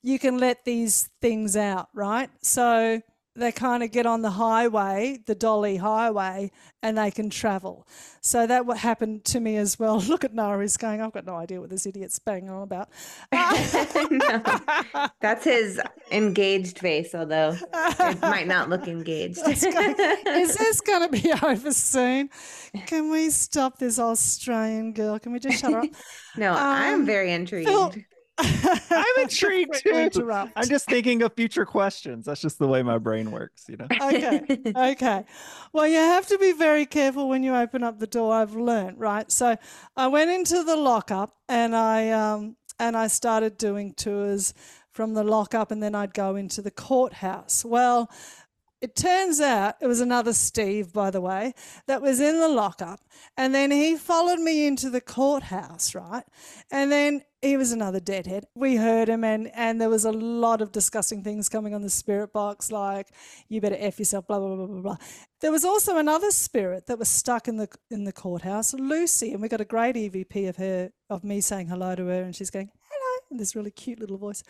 you 0.01 0.17
can 0.17 0.37
let 0.37 0.63
these 0.63 1.09
things 1.21 1.57
out, 1.57 1.89
right? 1.93 2.29
So 2.41 3.01
they 3.35 3.51
kind 3.51 3.81
of 3.81 3.91
get 3.91 4.05
on 4.05 4.21
the 4.23 4.31
highway, 4.31 5.19
the 5.25 5.35
Dolly 5.35 5.77
Highway, 5.77 6.51
and 6.83 6.97
they 6.97 7.11
can 7.11 7.29
travel. 7.29 7.87
So 8.19 8.45
that 8.45 8.65
what 8.65 8.77
happened 8.79 9.23
to 9.25 9.39
me 9.39 9.55
as 9.57 9.79
well. 9.79 9.99
Look 10.07 10.23
at 10.25 10.33
Noah, 10.33 10.61
he's 10.61 10.75
going, 10.77 11.01
I've 11.01 11.13
got 11.13 11.25
no 11.25 11.35
idea 11.35 11.61
what 11.61 11.69
this 11.69 11.85
idiot's 11.85 12.19
banging 12.19 12.49
on 12.49 12.61
about. 12.63 12.89
No, 14.11 14.41
that's 15.21 15.45
his 15.45 15.79
engaged 16.11 16.79
face, 16.79 17.15
although 17.15 17.55
it 17.73 18.21
might 18.21 18.47
not 18.47 18.67
look 18.69 18.87
engaged. 18.87 19.37
Is 19.47 19.61
this 20.57 20.81
going 20.81 21.01
to 21.03 21.09
be 21.09 21.31
over 21.41 21.71
soon? 21.71 22.29
Can 22.87 23.09
we 23.09 23.29
stop 23.29 23.77
this 23.77 23.97
Australian 23.99 24.91
girl? 24.93 25.17
Can 25.19 25.31
we 25.31 25.39
just 25.39 25.59
shut 25.59 25.71
her 25.71 25.79
up? 25.79 25.89
no, 26.35 26.51
I'm 26.53 27.01
Um, 27.01 27.05
very 27.05 27.31
intrigued. 27.31 27.69
Phil- 27.69 27.93
I'm 28.95 29.23
intrigued 29.23 29.75
too. 29.83 29.97
interrupt. 29.97 30.53
I'm 30.55 30.69
just 30.69 30.87
thinking 30.89 31.21
of 31.21 31.33
future 31.33 31.65
questions. 31.65 32.25
That's 32.25 32.41
just 32.41 32.59
the 32.59 32.67
way 32.67 32.83
my 32.83 32.97
brain 32.97 33.31
works, 33.31 33.65
you 33.69 33.77
know. 33.77 33.87
okay. 34.01 34.41
Okay. 34.75 35.25
Well, 35.73 35.87
you 35.87 35.97
have 35.97 36.27
to 36.27 36.37
be 36.37 36.51
very 36.53 36.85
careful 36.85 37.29
when 37.29 37.43
you 37.43 37.55
open 37.55 37.83
up 37.83 37.99
the 37.99 38.07
door. 38.07 38.33
I've 38.33 38.55
learned, 38.55 38.99
right? 38.99 39.31
So 39.31 39.57
I 39.97 40.07
went 40.07 40.31
into 40.31 40.63
the 40.63 40.75
lockup 40.75 41.35
and 41.49 41.75
I 41.75 42.09
um 42.09 42.57
and 42.79 42.97
I 42.97 43.07
started 43.07 43.57
doing 43.57 43.93
tours 43.93 44.53
from 44.91 45.13
the 45.13 45.23
lockup 45.23 45.71
and 45.71 45.81
then 45.81 45.95
I'd 45.95 46.13
go 46.13 46.35
into 46.35 46.61
the 46.61 46.71
courthouse. 46.71 47.63
Well, 47.65 48.09
It 48.81 48.95
turns 48.95 49.39
out 49.39 49.75
it 49.79 49.87
was 49.87 50.01
another 50.01 50.33
Steve, 50.33 50.91
by 50.91 51.11
the 51.11 51.21
way, 51.21 51.53
that 51.87 52.01
was 52.01 52.19
in 52.19 52.39
the 52.39 52.47
lockup. 52.49 52.99
And 53.37 53.53
then 53.53 53.69
he 53.71 53.95
followed 53.95 54.39
me 54.39 54.65
into 54.67 54.89
the 54.89 55.01
courthouse, 55.01 55.93
right? 55.95 56.23
And 56.71 56.91
then 56.91 57.21
he 57.41 57.57
was 57.57 57.71
another 57.71 57.99
deadhead. 57.99 58.45
We 58.53 58.75
heard 58.75 59.09
him, 59.09 59.23
and, 59.23 59.51
and 59.55 59.81
there 59.81 59.89
was 59.89 60.05
a 60.05 60.11
lot 60.11 60.61
of 60.61 60.71
disgusting 60.71 61.23
things 61.23 61.49
coming 61.49 61.73
on 61.73 61.81
the 61.81 61.89
spirit 61.89 62.31
box, 62.31 62.71
like, 62.71 63.07
you 63.49 63.59
better 63.59 63.77
F 63.79 63.97
yourself, 63.97 64.27
blah, 64.27 64.39
blah, 64.39 64.55
blah, 64.55 64.67
blah, 64.67 64.81
blah. 64.81 64.97
There 65.39 65.51
was 65.51 65.65
also 65.65 65.97
another 65.97 66.29
spirit 66.29 66.85
that 66.85 66.99
was 66.99 67.09
stuck 67.09 67.47
in 67.47 67.57
the 67.57 67.67
in 67.89 68.03
the 68.03 68.13
courthouse, 68.13 68.75
Lucy, 68.75 69.33
and 69.33 69.41
we 69.41 69.49
got 69.49 69.59
a 69.59 69.65
great 69.65 69.95
EVP 69.95 70.49
of 70.49 70.57
her, 70.57 70.91
of 71.09 71.23
me 71.23 71.41
saying 71.41 71.67
hello 71.67 71.95
to 71.95 72.05
her, 72.05 72.21
and 72.21 72.35
she's 72.35 72.51
going, 72.51 72.69
hello 72.89 73.19
in 73.31 73.37
this 73.37 73.55
really 73.55 73.71
cute 73.71 73.99
little 73.99 74.17
voice. 74.17 74.43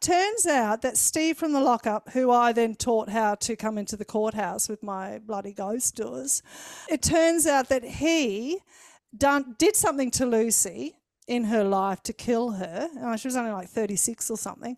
Turns 0.00 0.46
out 0.46 0.82
that 0.82 0.96
Steve 0.96 1.36
from 1.36 1.52
the 1.52 1.60
lockup, 1.60 2.10
who 2.10 2.30
I 2.30 2.52
then 2.52 2.76
taught 2.76 3.08
how 3.08 3.34
to 3.34 3.56
come 3.56 3.76
into 3.76 3.96
the 3.96 4.04
courthouse 4.04 4.68
with 4.68 4.84
my 4.84 5.18
bloody 5.18 5.52
ghost 5.52 5.96
doors, 5.96 6.42
it 6.88 7.02
turns 7.02 7.44
out 7.48 7.68
that 7.70 7.82
he 7.82 8.60
done 9.16 9.56
did 9.58 9.74
something 9.74 10.12
to 10.12 10.26
Lucy 10.26 10.94
in 11.26 11.44
her 11.44 11.64
life 11.64 12.02
to 12.04 12.12
kill 12.12 12.52
her. 12.52 12.88
Uh, 13.02 13.16
she 13.16 13.28
was 13.28 13.36
only 13.36 13.52
like 13.52 13.68
36 13.68 14.30
or 14.30 14.36
something. 14.36 14.76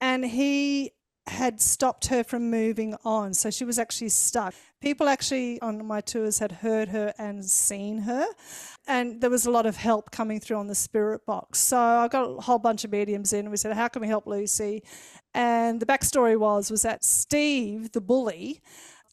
And 0.00 0.24
he 0.24 0.92
had 1.26 1.60
stopped 1.60 2.06
her 2.06 2.24
from 2.24 2.50
moving 2.50 2.96
on. 3.04 3.34
So 3.34 3.50
she 3.50 3.64
was 3.64 3.78
actually 3.78 4.08
stuck. 4.08 4.54
People 4.80 5.08
actually 5.08 5.60
on 5.60 5.86
my 5.86 6.00
tours 6.00 6.38
had 6.38 6.50
heard 6.52 6.88
her 6.88 7.12
and 7.18 7.44
seen 7.44 7.98
her. 7.98 8.26
And 8.86 9.20
there 9.20 9.30
was 9.30 9.46
a 9.46 9.50
lot 9.50 9.66
of 9.66 9.76
help 9.76 10.10
coming 10.10 10.40
through 10.40 10.56
on 10.56 10.66
the 10.66 10.74
spirit 10.74 11.24
box. 11.26 11.58
So 11.60 11.78
I 11.78 12.08
got 12.08 12.24
a 12.24 12.40
whole 12.40 12.58
bunch 12.58 12.84
of 12.84 12.90
mediums 12.90 13.32
in 13.32 13.40
and 13.40 13.50
we 13.50 13.56
said, 13.56 13.74
How 13.74 13.88
can 13.88 14.02
we 14.02 14.08
help 14.08 14.26
Lucy? 14.26 14.82
And 15.34 15.80
the 15.80 15.86
backstory 15.86 16.38
was 16.38 16.70
was 16.70 16.82
that 16.82 17.04
Steve, 17.04 17.92
the 17.92 18.00
bully, 18.00 18.60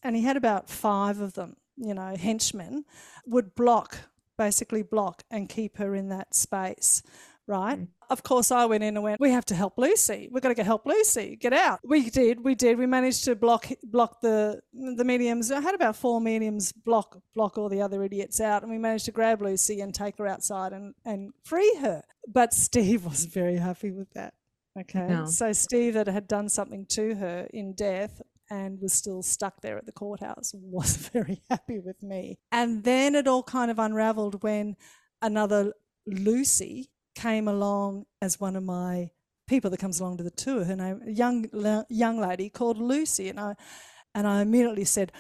and 0.01 0.15
he 0.15 0.23
had 0.23 0.37
about 0.37 0.69
five 0.69 1.19
of 1.19 1.33
them, 1.33 1.57
you 1.75 1.93
know, 1.93 2.15
henchmen, 2.15 2.85
would 3.25 3.53
block, 3.53 3.97
basically 4.37 4.83
block 4.83 5.23
and 5.31 5.49
keep 5.49 5.77
her 5.77 5.95
in 5.95 6.09
that 6.09 6.33
space 6.35 7.03
right? 7.47 7.79
Mm. 7.79 7.87
Of 8.09 8.23
course, 8.23 8.51
I 8.51 8.65
went 8.65 8.83
in 8.83 8.95
and 8.95 9.03
went, 9.03 9.19
we 9.19 9.31
have 9.31 9.45
to 9.45 9.55
help 9.55 9.77
Lucy. 9.77 10.29
We've 10.31 10.41
got 10.43 10.49
to 10.49 10.55
get 10.55 10.65
help 10.65 10.85
Lucy. 10.85 11.35
Get 11.35 11.53
out. 11.53 11.79
We 11.83 12.09
did. 12.09 12.43
We 12.43 12.55
did. 12.55 12.77
We 12.77 12.85
managed 12.85 13.25
to 13.25 13.35
block 13.35 13.67
block 13.83 14.21
the 14.21 14.61
the 14.73 15.03
mediums. 15.03 15.51
I 15.51 15.59
had 15.59 15.75
about 15.75 15.95
four 15.95 16.21
mediums 16.21 16.71
block 16.71 17.17
block 17.35 17.57
all 17.57 17.67
the 17.69 17.81
other 17.81 18.03
idiots 18.03 18.39
out, 18.39 18.61
and 18.61 18.71
we 18.71 18.77
managed 18.77 19.05
to 19.05 19.11
grab 19.11 19.41
Lucy 19.41 19.81
and 19.81 19.93
take 19.93 20.17
her 20.19 20.27
outside 20.27 20.73
and 20.73 20.93
and 21.03 21.33
free 21.43 21.75
her. 21.81 22.01
But 22.27 22.53
Steve 22.53 23.05
wasn't 23.05 23.33
very 23.33 23.57
happy 23.57 23.91
with 23.91 24.11
that. 24.13 24.33
Okay, 24.79 25.07
no. 25.07 25.25
so 25.25 25.51
Steve 25.53 25.95
that 25.95 26.07
had 26.07 26.27
done 26.27 26.49
something 26.49 26.85
to 26.89 27.15
her 27.15 27.47
in 27.51 27.73
death 27.73 28.21
and 28.49 28.79
was 28.81 28.93
still 28.93 29.21
stuck 29.21 29.61
there 29.61 29.77
at 29.77 29.85
the 29.85 29.91
courthouse 29.91 30.53
was 30.53 30.95
very 30.95 31.41
happy 31.49 31.79
with 31.79 32.01
me. 32.01 32.37
And 32.51 32.83
then 32.83 33.15
it 33.15 33.27
all 33.27 33.43
kind 33.43 33.71
of 33.71 33.79
unraveled 33.79 34.43
when 34.43 34.75
another 35.21 35.73
Lucy 36.05 36.89
came 37.15 37.47
along 37.47 38.05
as 38.21 38.39
one 38.39 38.55
of 38.55 38.63
my 38.63 39.09
people 39.47 39.69
that 39.71 39.79
comes 39.79 39.99
along 39.99 40.17
to 40.17 40.23
the 40.23 40.31
tour. 40.31 40.63
Her 40.63 40.75
name, 40.75 41.01
a 41.05 41.11
young 41.11 41.45
young 41.89 42.19
lady 42.19 42.49
called 42.49 42.77
Lucy, 42.77 43.29
and 43.29 43.39
I 43.39 43.55
and 44.13 44.27
I 44.27 44.41
immediately 44.41 44.85
said, 44.85 45.11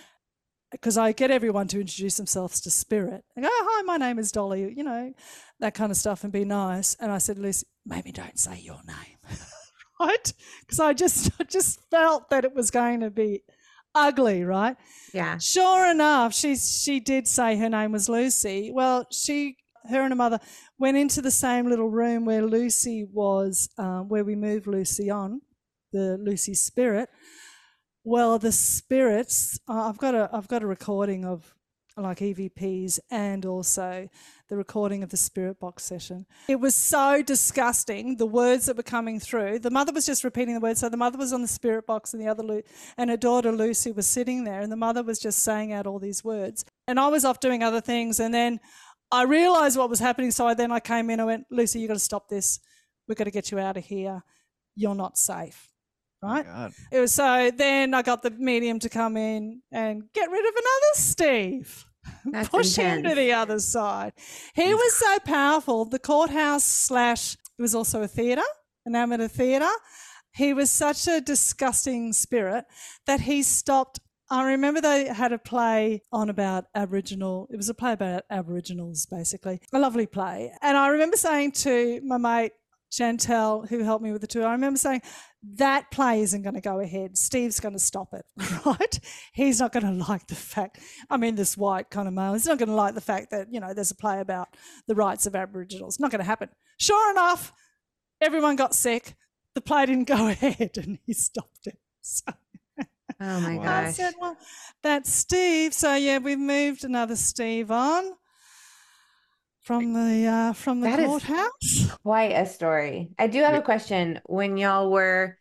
because 0.71 0.97
I 0.97 1.11
get 1.11 1.31
everyone 1.31 1.67
to 1.69 1.79
introduce 1.79 2.17
themselves 2.17 2.59
to 2.61 2.71
Spirit. 2.71 3.23
I 3.37 3.41
go, 3.41 3.47
oh, 3.49 3.67
hi, 3.71 3.81
my 3.83 3.97
name 3.97 4.19
is 4.19 4.31
Dolly, 4.31 4.73
you 4.75 4.83
know, 4.83 5.13
that 5.59 5.73
kind 5.73 5.91
of 5.91 5.97
stuff, 5.97 6.23
and 6.23 6.33
be 6.33 6.45
nice. 6.45 6.95
And 6.99 7.11
I 7.11 7.19
said, 7.19 7.37
Lucy, 7.37 7.65
maybe 7.85 8.11
don't 8.11 8.37
say 8.39 8.59
your 8.59 8.81
name, 8.85 9.17
right? 9.99 10.33
Because 10.61 10.79
I 10.79 10.93
just 10.93 11.31
I 11.39 11.43
just 11.43 11.79
felt 11.89 12.29
that 12.29 12.45
it 12.45 12.55
was 12.55 12.71
going 12.71 13.01
to 13.01 13.09
be 13.09 13.43
ugly, 13.95 14.43
right? 14.43 14.75
Yeah. 15.13 15.37
Sure 15.37 15.89
enough, 15.89 16.33
she 16.33 16.55
she 16.55 16.99
did 16.99 17.27
say 17.27 17.57
her 17.57 17.69
name 17.69 17.91
was 17.91 18.09
Lucy. 18.09 18.71
Well, 18.73 19.07
she 19.11 19.57
her 19.89 20.01
and 20.01 20.11
her 20.11 20.15
mother 20.15 20.39
went 20.77 20.97
into 20.97 21.21
the 21.21 21.31
same 21.31 21.67
little 21.67 21.89
room 21.89 22.25
where 22.25 22.45
Lucy 22.45 23.07
was, 23.11 23.69
um, 23.77 24.09
where 24.09 24.23
we 24.23 24.35
moved 24.35 24.67
Lucy 24.67 25.09
on, 25.09 25.41
the 25.93 26.17
Lucy 26.21 26.53
spirit. 26.53 27.09
Well, 28.03 28.39
the 28.39 28.51
spirits, 28.51 29.59
uh, 29.67 29.89
I've 29.89 29.97
got 29.97 30.15
a, 30.15 30.29
I've 30.31 30.47
got 30.47 30.63
a 30.63 30.67
recording 30.67 31.25
of 31.25 31.53
like 32.03 32.19
EVPs 32.19 32.99
and 33.09 33.45
also 33.45 34.07
the 34.49 34.55
recording 34.55 35.03
of 35.03 35.09
the 35.09 35.17
spirit 35.17 35.59
box 35.59 35.83
session. 35.83 36.25
It 36.47 36.59
was 36.59 36.75
so 36.75 37.21
disgusting, 37.21 38.17
the 38.17 38.25
words 38.25 38.67
that 38.67 38.77
were 38.77 38.83
coming 38.83 39.19
through. 39.19 39.59
The 39.59 39.71
mother 39.71 39.91
was 39.91 40.05
just 40.05 40.23
repeating 40.23 40.53
the 40.53 40.59
words. 40.59 40.79
So 40.79 40.89
the 40.89 40.97
mother 40.97 41.17
was 41.17 41.33
on 41.33 41.41
the 41.41 41.47
spirit 41.47 41.85
box 41.85 42.13
and 42.13 42.21
the 42.21 42.27
other 42.27 42.43
Lu- 42.43 42.63
and 42.97 43.09
her 43.09 43.17
daughter 43.17 43.51
Lucy 43.51 43.91
was 43.91 44.07
sitting 44.07 44.43
there 44.43 44.61
and 44.61 44.71
the 44.71 44.77
mother 44.77 45.03
was 45.03 45.19
just 45.19 45.39
saying 45.39 45.73
out 45.73 45.87
all 45.87 45.99
these 45.99 46.23
words. 46.23 46.63
And 46.87 46.99
I 46.99 47.07
was 47.07 47.25
off 47.25 47.39
doing 47.39 47.63
other 47.63 47.81
things 47.81 48.19
and 48.19 48.33
then 48.33 48.59
I 49.11 49.23
realized 49.23 49.77
what 49.77 49.89
was 49.89 49.99
happening. 49.99 50.31
So 50.31 50.47
I, 50.47 50.53
then 50.53 50.71
I 50.71 50.79
came 50.79 51.09
in 51.09 51.19
and 51.19 51.27
went, 51.27 51.45
Lucy, 51.49 51.79
you've 51.79 51.89
got 51.89 51.95
to 51.95 51.99
stop 51.99 52.29
this. 52.29 52.59
We've 53.07 53.17
got 53.17 53.25
to 53.25 53.31
get 53.31 53.51
you 53.51 53.59
out 53.59 53.77
of 53.77 53.85
here. 53.85 54.23
You're 54.75 54.95
not 54.95 55.17
safe. 55.17 55.69
Oh 56.23 56.27
right? 56.27 56.45
Oh 56.47 56.69
it 56.91 56.99
was 56.99 57.13
so 57.13 57.51
then 57.55 57.93
I 57.93 58.01
got 58.01 58.23
the 58.23 58.31
medium 58.31 58.79
to 58.79 58.89
come 58.89 59.17
in 59.17 59.61
and 59.71 60.03
get 60.13 60.29
rid 60.31 60.45
of 60.45 60.53
another 60.53 60.93
Steve. 60.93 61.85
That's 62.25 62.49
Push 62.49 62.77
intense. 62.77 62.97
him 62.97 63.09
to 63.09 63.15
the 63.15 63.33
other 63.33 63.59
side. 63.59 64.13
He 64.53 64.73
was 64.73 64.93
so 64.97 65.19
powerful. 65.19 65.85
The 65.85 65.99
courthouse 65.99 66.63
slash 66.63 67.33
it 67.33 67.61
was 67.61 67.73
also 67.73 68.01
a 68.01 68.07
theatre, 68.07 68.43
an 68.85 68.95
amateur 68.95 69.27
theatre. 69.27 69.65
He 70.31 70.53
was 70.53 70.69
such 70.69 71.07
a 71.07 71.19
disgusting 71.19 72.13
spirit 72.13 72.65
that 73.07 73.21
he 73.21 73.41
stopped 73.41 73.99
I 74.29 74.43
remember 74.43 74.81
they 74.81 75.07
had 75.07 75.31
a 75.31 75.37
play 75.37 76.01
on 76.11 76.29
about 76.29 76.65
Aboriginal. 76.75 77.47
It 77.49 77.55
was 77.55 77.69
a 77.69 77.73
play 77.73 77.93
about 77.93 78.23
Aboriginals, 78.29 79.05
basically. 79.05 79.61
A 79.71 79.79
lovely 79.79 80.05
play. 80.05 80.51
And 80.61 80.75
I 80.75 80.89
remember 80.89 81.15
saying 81.15 81.53
to 81.53 82.01
my 82.03 82.17
mate 82.17 82.51
Chantel, 82.91 83.67
who 83.67 83.83
helped 83.83 84.03
me 84.03 84.11
with 84.11 84.21
the 84.21 84.27
tour, 84.27 84.45
I 84.45 84.53
remember 84.53 84.77
saying, 84.77 85.01
that 85.55 85.91
play 85.91 86.21
isn't 86.21 86.41
going 86.41 86.55
to 86.55 86.61
go 86.61 86.79
ahead. 86.79 87.17
Steve's 87.17 87.59
going 87.59 87.73
to 87.73 87.79
stop 87.79 88.13
it, 88.13 88.25
right? 88.65 88.99
He's 89.33 89.59
not 89.59 89.71
going 89.71 89.85
to 89.85 90.05
like 90.09 90.27
the 90.27 90.35
fact, 90.35 90.79
I 91.09 91.17
mean, 91.17 91.35
this 91.35 91.57
white 91.57 91.89
kind 91.89 92.07
of 92.07 92.13
male, 92.13 92.33
he's 92.33 92.45
not 92.45 92.57
going 92.57 92.69
to 92.69 92.75
like 92.75 92.95
the 92.95 93.01
fact 93.01 93.31
that, 93.31 93.47
you 93.51 93.59
know, 93.59 93.73
there's 93.73 93.91
a 93.91 93.95
play 93.95 94.19
about 94.19 94.49
the 94.87 94.95
rights 94.95 95.25
of 95.25 95.35
Aboriginals. 95.35 95.99
Not 95.99 96.11
going 96.11 96.19
to 96.19 96.25
happen. 96.25 96.49
Sure 96.79 97.11
enough, 97.11 97.51
everyone 98.21 98.55
got 98.55 98.73
sick. 98.73 99.15
The 99.55 99.61
play 99.61 99.85
didn't 99.85 100.07
go 100.07 100.27
ahead 100.29 100.71
and 100.77 100.99
he 101.05 101.13
stopped 101.13 101.67
it. 101.67 101.77
So 102.01 102.33
Oh 103.19 103.39
my 103.39 103.55
gosh. 103.57 103.87
I 103.87 103.91
said, 103.91 104.13
well, 104.19 104.37
that's 104.83 105.11
Steve. 105.11 105.73
So 105.73 105.95
yeah, 105.95 106.19
we've 106.19 106.37
moved 106.37 106.83
another 106.83 107.15
Steve 107.15 107.71
on 107.71 108.11
from 109.67 109.91
the 109.91 110.25
uh, 110.25 110.53
from 110.53 110.79
the 110.79 110.87
that 110.87 111.05
courthouse. 111.05 111.91
quite 112.01 112.31
a 112.31 112.45
story. 112.45 113.09
I 113.19 113.27
do 113.27 113.41
have 113.41 113.53
a 113.53 113.61
question. 113.61 114.21
When 114.25 114.55
y'all 114.55 114.89
were 114.89 115.37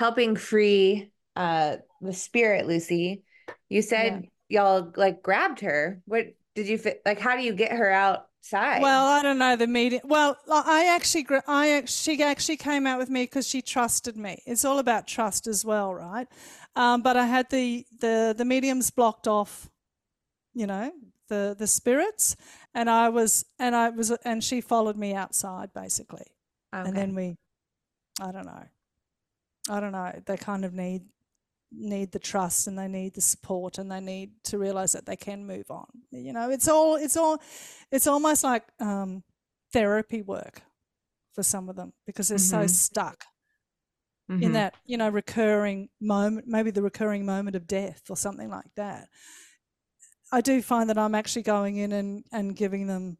helping 0.00 0.34
free 0.34 1.12
uh, 1.36 1.76
the 2.00 2.12
spirit, 2.12 2.66
Lucy, 2.66 3.22
you 3.68 3.82
said 3.82 4.28
yeah. 4.48 4.62
y'all 4.62 4.92
like 4.96 5.22
grabbed 5.22 5.60
her. 5.60 6.02
What 6.06 6.26
did 6.56 6.66
you 6.66 6.76
fit? 6.76 7.02
Like, 7.06 7.20
how 7.20 7.36
do 7.36 7.42
you 7.42 7.52
get 7.52 7.70
her 7.70 7.88
outside? 7.88 8.82
Well, 8.82 9.06
I 9.06 9.22
don't 9.22 9.38
know 9.38 9.54
the 9.54 9.68
meeting. 9.68 10.00
Well, 10.02 10.36
I 10.50 10.92
actually, 10.96 11.26
I 11.46 11.84
she 11.86 12.20
actually 12.20 12.56
came 12.56 12.84
out 12.84 12.98
with 12.98 13.10
me 13.10 13.22
because 13.22 13.46
she 13.46 13.62
trusted 13.62 14.16
me. 14.16 14.42
It's 14.44 14.64
all 14.64 14.80
about 14.80 15.06
trust 15.06 15.46
as 15.46 15.64
well, 15.64 15.94
right? 15.94 16.26
Um, 16.74 17.02
but 17.02 17.16
I 17.16 17.26
had 17.26 17.48
the, 17.50 17.86
the 18.00 18.34
the 18.36 18.44
mediums 18.44 18.90
blocked 18.90 19.28
off, 19.28 19.70
you 20.52 20.66
know, 20.66 20.90
the 21.28 21.54
the 21.56 21.66
spirits, 21.68 22.34
and 22.78 22.88
I 22.88 23.08
was 23.08 23.44
and 23.58 23.74
I 23.74 23.90
was 23.90 24.12
and 24.24 24.42
she 24.42 24.60
followed 24.60 24.96
me 24.96 25.12
outside 25.12 25.72
basically, 25.74 26.26
okay. 26.72 26.88
and 26.88 26.96
then 26.96 27.14
we, 27.14 27.36
I 28.20 28.30
don't 28.30 28.46
know, 28.46 28.64
I 29.68 29.80
don't 29.80 29.90
know. 29.90 30.12
They 30.24 30.36
kind 30.36 30.64
of 30.64 30.72
need 30.72 31.02
need 31.72 32.12
the 32.12 32.20
trust 32.20 32.68
and 32.68 32.78
they 32.78 32.86
need 32.86 33.14
the 33.14 33.20
support 33.20 33.78
and 33.78 33.90
they 33.90 34.00
need 34.00 34.30
to 34.44 34.58
realize 34.58 34.92
that 34.92 35.06
they 35.06 35.16
can 35.16 35.44
move 35.44 35.70
on. 35.70 35.86
You 36.12 36.32
know, 36.32 36.50
it's 36.50 36.68
all 36.68 36.94
it's 36.94 37.16
all 37.16 37.42
it's 37.90 38.06
almost 38.06 38.44
like 38.44 38.62
um, 38.78 39.24
therapy 39.72 40.22
work 40.22 40.62
for 41.34 41.42
some 41.42 41.68
of 41.68 41.74
them 41.74 41.92
because 42.06 42.28
they're 42.28 42.38
mm-hmm. 42.38 42.62
so 42.62 42.66
stuck 42.68 43.24
mm-hmm. 44.30 44.42
in 44.42 44.52
that 44.52 44.74
you 44.86 44.96
know 44.96 45.08
recurring 45.08 45.88
moment 46.00 46.46
maybe 46.46 46.70
the 46.70 46.82
recurring 46.82 47.26
moment 47.26 47.56
of 47.56 47.66
death 47.66 48.02
or 48.08 48.16
something 48.16 48.48
like 48.48 48.72
that 48.76 49.08
i 50.32 50.40
do 50.40 50.62
find 50.62 50.90
that 50.90 50.98
i'm 50.98 51.14
actually 51.14 51.42
going 51.42 51.76
in 51.76 51.92
and, 51.92 52.24
and 52.32 52.56
giving 52.56 52.86
them 52.86 53.16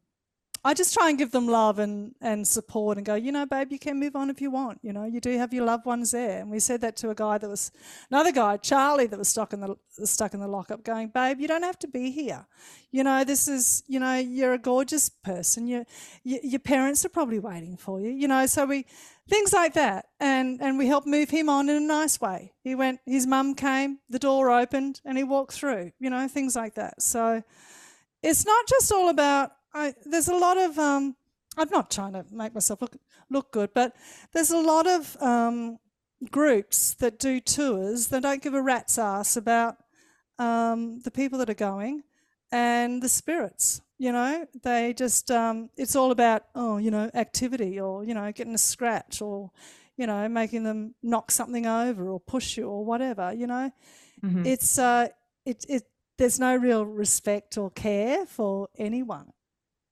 I 0.63 0.73
just 0.73 0.93
try 0.93 1.09
and 1.09 1.17
give 1.17 1.31
them 1.31 1.47
love 1.47 1.79
and, 1.79 2.13
and 2.19 2.45
support 2.45 2.97
and 2.97 3.05
go, 3.05 3.15
you 3.15 3.31
know, 3.31 3.45
babe, 3.45 3.71
you 3.71 3.79
can 3.79 3.97
move 3.97 4.15
on 4.15 4.29
if 4.29 4.41
you 4.41 4.51
want. 4.51 4.79
You 4.81 4.91
know, 4.91 5.05
you 5.05 5.21
do 5.21 5.37
have 5.37 5.53
your 5.53 5.63
loved 5.63 5.85
ones 5.85 6.11
there. 6.11 6.41
And 6.41 6.51
we 6.51 6.59
said 6.59 6.81
that 6.81 6.97
to 6.97 7.09
a 7.11 7.15
guy 7.15 7.37
that 7.37 7.49
was 7.49 7.71
another 8.11 8.33
guy, 8.33 8.57
Charlie, 8.57 9.07
that 9.07 9.17
was 9.17 9.29
stuck 9.29 9.53
in 9.53 9.61
the 9.61 9.75
stuck 10.05 10.33
in 10.33 10.41
the 10.41 10.47
lockup, 10.47 10.83
going, 10.83 11.09
babe, 11.09 11.39
you 11.39 11.47
don't 11.47 11.63
have 11.63 11.79
to 11.79 11.87
be 11.87 12.11
here. 12.11 12.45
You 12.91 13.03
know, 13.03 13.23
this 13.23 13.47
is, 13.47 13.83
you 13.87 13.99
know, 13.99 14.15
you're 14.15 14.53
a 14.53 14.57
gorgeous 14.57 15.07
person. 15.09 15.67
You, 15.67 15.85
you 16.23 16.39
your 16.43 16.59
parents 16.59 17.05
are 17.05 17.09
probably 17.09 17.39
waiting 17.39 17.77
for 17.77 18.01
you. 18.01 18.09
You 18.09 18.27
know, 18.27 18.45
so 18.45 18.65
we 18.65 18.85
things 19.29 19.53
like 19.53 19.73
that, 19.75 20.07
and 20.19 20.61
and 20.61 20.77
we 20.77 20.87
helped 20.87 21.07
move 21.07 21.29
him 21.29 21.49
on 21.49 21.69
in 21.69 21.77
a 21.77 21.79
nice 21.79 22.19
way. 22.19 22.51
He 22.63 22.75
went, 22.75 22.99
his 23.05 23.25
mum 23.25 23.55
came, 23.55 23.99
the 24.09 24.19
door 24.19 24.51
opened, 24.51 24.99
and 25.05 25.17
he 25.17 25.23
walked 25.23 25.53
through. 25.53 25.91
You 25.99 26.09
know, 26.09 26.27
things 26.27 26.55
like 26.55 26.75
that. 26.75 27.01
So 27.01 27.43
it's 28.21 28.45
not 28.45 28.67
just 28.67 28.91
all 28.91 29.09
about 29.09 29.51
I, 29.73 29.93
there's 30.05 30.27
a 30.27 30.35
lot 30.35 30.57
of 30.57 30.77
um, 30.79 31.15
I'm 31.57 31.69
not 31.69 31.91
trying 31.91 32.13
to 32.13 32.25
make 32.31 32.53
myself 32.53 32.81
look 32.81 32.95
look 33.29 33.51
good, 33.51 33.73
but 33.73 33.95
there's 34.33 34.51
a 34.51 34.59
lot 34.59 34.87
of 34.87 35.17
um, 35.21 35.77
groups 36.31 36.93
that 36.95 37.19
do 37.19 37.39
tours 37.39 38.07
that 38.07 38.23
don't 38.23 38.41
give 38.41 38.53
a 38.53 38.61
rat's 38.61 38.97
ass 38.97 39.37
about 39.37 39.77
um, 40.37 40.99
the 41.03 41.11
people 41.11 41.37
that 41.39 41.49
are 41.49 41.55
going 41.55 42.03
and 42.51 43.01
the 43.01 43.09
spirits. 43.09 43.81
You 43.97 44.13
know, 44.13 44.47
they 44.63 44.93
just 44.93 45.29
um, 45.29 45.69
it's 45.77 45.95
all 45.95 46.11
about 46.11 46.43
oh, 46.55 46.77
you 46.77 46.91
know, 46.91 47.11
activity 47.13 47.79
or 47.79 48.03
you 48.03 48.13
know, 48.13 48.31
getting 48.31 48.55
a 48.55 48.59
scratch 48.59 49.21
or 49.21 49.51
you 49.97 50.07
know, 50.07 50.29
making 50.29 50.63
them 50.63 50.95
knock 51.03 51.29
something 51.29 51.65
over 51.65 52.07
or 52.07 52.21
push 52.21 52.57
you 52.57 52.69
or 52.69 52.85
whatever. 52.85 53.33
You 53.33 53.47
know, 53.47 53.71
mm-hmm. 54.23 54.45
it's 54.45 54.79
uh, 54.79 55.09
it 55.45 55.65
it 55.67 55.83
there's 56.17 56.39
no 56.39 56.55
real 56.55 56.85
respect 56.85 57.57
or 57.57 57.69
care 57.71 58.25
for 58.25 58.69
anyone 58.77 59.31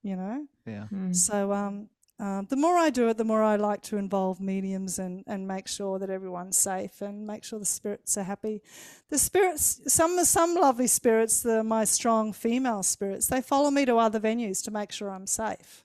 you 0.08 0.16
know? 0.16 0.48
Yeah. 0.66 0.88
Mm. 0.94 1.16
So 1.16 1.52
um, 1.52 1.90
uh, 2.20 2.42
the 2.50 2.56
more 2.56 2.78
I 2.78 2.90
do 2.90 3.10
it, 3.10 3.18
the 3.18 3.24
more 3.24 3.44
I 3.44 3.58
like 3.58 3.82
to 3.84 3.98
involve 3.98 4.42
mediums 4.42 4.98
and, 4.98 5.24
and 5.28 5.48
make 5.48 5.68
sure 5.68 6.00
that 6.00 6.10
everyone's 6.10 6.58
safe 6.58 7.02
and 7.02 7.28
make 7.28 7.44
sure 7.44 7.60
the 7.60 7.66
spirits 7.66 8.18
are 8.18 8.24
happy. 8.24 8.62
The 9.10 9.20
spirits, 9.20 9.82
some 9.88 10.24
some 10.26 10.56
lovely 10.56 10.88
spirits, 10.88 11.42
the 11.42 11.64
my 11.64 11.84
strong 11.86 12.34
female 12.34 12.82
spirits, 12.84 13.28
they 13.28 13.42
follow 13.42 13.70
me 13.70 13.86
to 13.86 13.98
other 13.98 14.20
venues 14.20 14.64
to 14.64 14.72
make 14.72 14.92
sure 14.92 15.12
I'm 15.12 15.28
safe. 15.28 15.84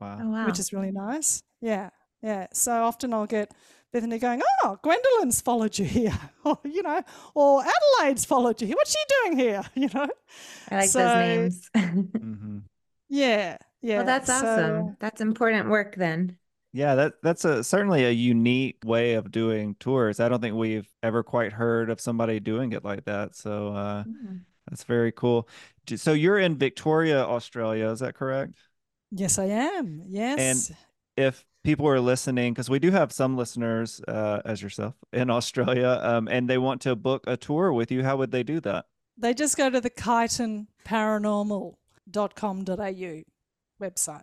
Wow. 0.00 0.18
Oh, 0.22 0.28
wow. 0.30 0.46
Which 0.46 0.60
is 0.60 0.72
really 0.72 0.92
nice. 0.92 1.42
Yeah, 1.60 1.90
yeah. 2.22 2.46
So 2.52 2.84
often 2.84 3.12
I'll 3.12 3.26
get 3.26 3.50
Bethany 3.92 4.18
going, 4.18 4.42
"Oh, 4.62 4.78
Gwendolyn's 4.82 5.40
followed 5.40 5.78
you 5.78 5.86
here," 5.86 6.18
or 6.44 6.58
you 6.64 6.82
know, 6.82 7.02
or 7.34 7.64
Adelaide's 7.64 8.24
followed 8.24 8.60
you 8.60 8.68
here. 8.68 8.76
What's 8.76 8.92
she 8.92 9.04
doing 9.24 9.38
here? 9.38 9.64
You 9.74 9.88
know. 9.94 10.08
I 10.70 10.76
like 10.76 10.88
so, 10.88 10.98
those 11.00 11.16
names. 11.18 11.70
Yeah, 13.08 13.58
yeah. 13.80 13.96
Well, 13.98 14.06
that's 14.06 14.30
awesome. 14.30 14.96
That's 15.00 15.20
important 15.20 15.68
work 15.68 15.96
then. 15.96 16.36
Yeah, 16.72 16.94
that 16.96 17.14
that's 17.22 17.44
a 17.44 17.64
certainly 17.64 18.04
a 18.04 18.10
unique 18.10 18.78
way 18.84 19.14
of 19.14 19.30
doing 19.30 19.74
tours. 19.80 20.20
I 20.20 20.28
don't 20.28 20.40
think 20.40 20.54
we've 20.54 20.88
ever 21.02 21.22
quite 21.22 21.52
heard 21.52 21.88
of 21.88 22.00
somebody 22.00 22.40
doing 22.40 22.72
it 22.72 22.84
like 22.84 23.04
that. 23.06 23.34
So 23.34 23.68
uh, 23.68 24.04
mm-hmm. 24.04 24.36
that's 24.68 24.84
very 24.84 25.12
cool. 25.12 25.48
So 25.96 26.12
you're 26.12 26.38
in 26.38 26.56
Victoria, 26.56 27.24
Australia, 27.24 27.88
is 27.88 28.00
that 28.00 28.14
correct? 28.14 28.54
Yes, 29.10 29.38
I 29.38 29.44
am. 29.44 30.02
Yes. 30.06 30.38
And 30.38 30.76
if 31.16 31.46
people 31.64 31.88
are 31.88 32.00
listening, 32.00 32.52
because 32.52 32.68
we 32.68 32.78
do 32.78 32.90
have 32.90 33.12
some 33.12 33.36
listeners, 33.36 34.00
uh, 34.06 34.42
as 34.44 34.60
yourself, 34.60 34.94
in 35.12 35.30
Australia, 35.38 35.98
um, 36.02 36.28
and 36.28 36.48
they 36.48 36.58
want 36.58 36.82
to 36.82 36.94
book 36.94 37.24
a 37.26 37.36
tour 37.36 37.72
with 37.72 37.90
you, 37.90 38.04
how 38.04 38.18
would 38.18 38.30
they 38.30 38.42
do 38.42 38.60
that? 38.60 38.84
They 39.16 39.34
just 39.34 39.56
go 39.56 39.68
to 39.70 39.80
the 39.80 39.90
Kyneton 39.90 40.66
Paranormal 40.84 41.74
brighton.com.au 42.12 43.22
website. 43.80 44.22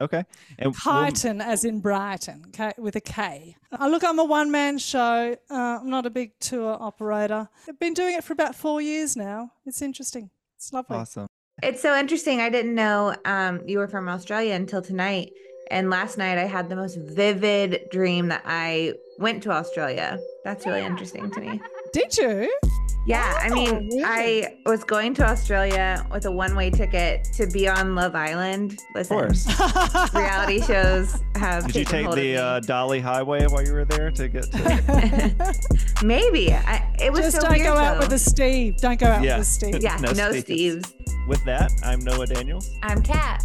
Okay. 0.00 0.24
And 0.58 0.74
Kyneton, 0.74 1.38
we'll... 1.38 1.48
as 1.48 1.64
in 1.64 1.80
Brighton, 1.80 2.46
K, 2.52 2.72
with 2.76 2.96
a 2.96 3.00
K. 3.00 3.56
Uh, 3.78 3.88
look, 3.88 4.04
I'm 4.04 4.18
a 4.18 4.24
one 4.24 4.50
man 4.50 4.76
show. 4.78 5.36
Uh, 5.50 5.78
I'm 5.80 5.88
not 5.88 6.04
a 6.04 6.10
big 6.10 6.38
tour 6.38 6.76
operator. 6.78 7.48
I've 7.66 7.78
been 7.78 7.94
doing 7.94 8.14
it 8.14 8.22
for 8.22 8.34
about 8.34 8.54
four 8.54 8.82
years 8.82 9.16
now. 9.16 9.52
It's 9.64 9.80
interesting. 9.80 10.30
It's 10.56 10.72
lovely. 10.72 10.98
Awesome. 10.98 11.26
It's 11.62 11.80
so 11.80 11.96
interesting. 11.98 12.40
I 12.40 12.50
didn't 12.50 12.74
know 12.74 13.16
um, 13.24 13.62
you 13.66 13.78
were 13.78 13.88
from 13.88 14.08
Australia 14.08 14.54
until 14.54 14.82
tonight. 14.82 15.32
And 15.70 15.88
last 15.88 16.18
night 16.18 16.36
I 16.36 16.44
had 16.44 16.68
the 16.68 16.76
most 16.76 16.96
vivid 16.96 17.88
dream 17.90 18.28
that 18.28 18.42
I 18.44 18.92
went 19.18 19.42
to 19.44 19.50
Australia. 19.50 20.18
That's 20.44 20.66
really 20.66 20.84
interesting 20.84 21.30
to 21.30 21.40
me. 21.40 21.60
Did 21.92 22.16
you? 22.16 22.50
Yeah, 23.06 23.38
I 23.40 23.50
mean, 23.50 23.88
really? 23.88 24.04
I 24.04 24.56
was 24.66 24.82
going 24.82 25.14
to 25.14 25.24
Australia 25.24 26.04
with 26.10 26.26
a 26.26 26.32
one-way 26.32 26.70
ticket 26.70 27.22
to 27.34 27.46
be 27.46 27.68
on 27.68 27.94
Love 27.94 28.16
Island. 28.16 28.80
Listen, 28.96 29.16
of 29.16 29.22
course, 29.22 30.12
reality 30.12 30.60
shows 30.66 31.22
have. 31.36 31.66
Did 31.66 31.76
you 31.76 31.84
take 31.84 32.10
the 32.10 32.36
uh, 32.36 32.60
Dolly 32.60 32.98
Highway 32.98 33.46
while 33.46 33.64
you 33.64 33.74
were 33.74 33.84
there 33.84 34.10
to 34.10 34.28
get 34.28 34.50
to? 34.50 35.54
Maybe 36.04 36.52
I, 36.52 36.92
it 37.00 37.12
was 37.12 37.20
just 37.20 37.36
so 37.36 37.42
don't 37.42 37.52
weird, 37.52 37.66
go 37.66 37.74
though. 37.76 37.80
out 37.80 37.98
with 38.00 38.12
a 38.12 38.18
Steve. 38.18 38.78
Don't 38.78 38.98
go 38.98 39.06
out 39.06 39.22
yeah. 39.22 39.38
with 39.38 39.46
a 39.46 39.50
Steve. 39.50 39.80
Yeah, 39.80 39.96
no, 40.00 40.10
no 40.10 40.30
Steves. 40.32 40.80
Steves. 40.80 41.28
With 41.28 41.44
that, 41.44 41.70
I'm 41.84 42.00
Noah 42.00 42.26
Daniels. 42.26 42.72
I'm 42.82 43.02
Cat. 43.02 43.44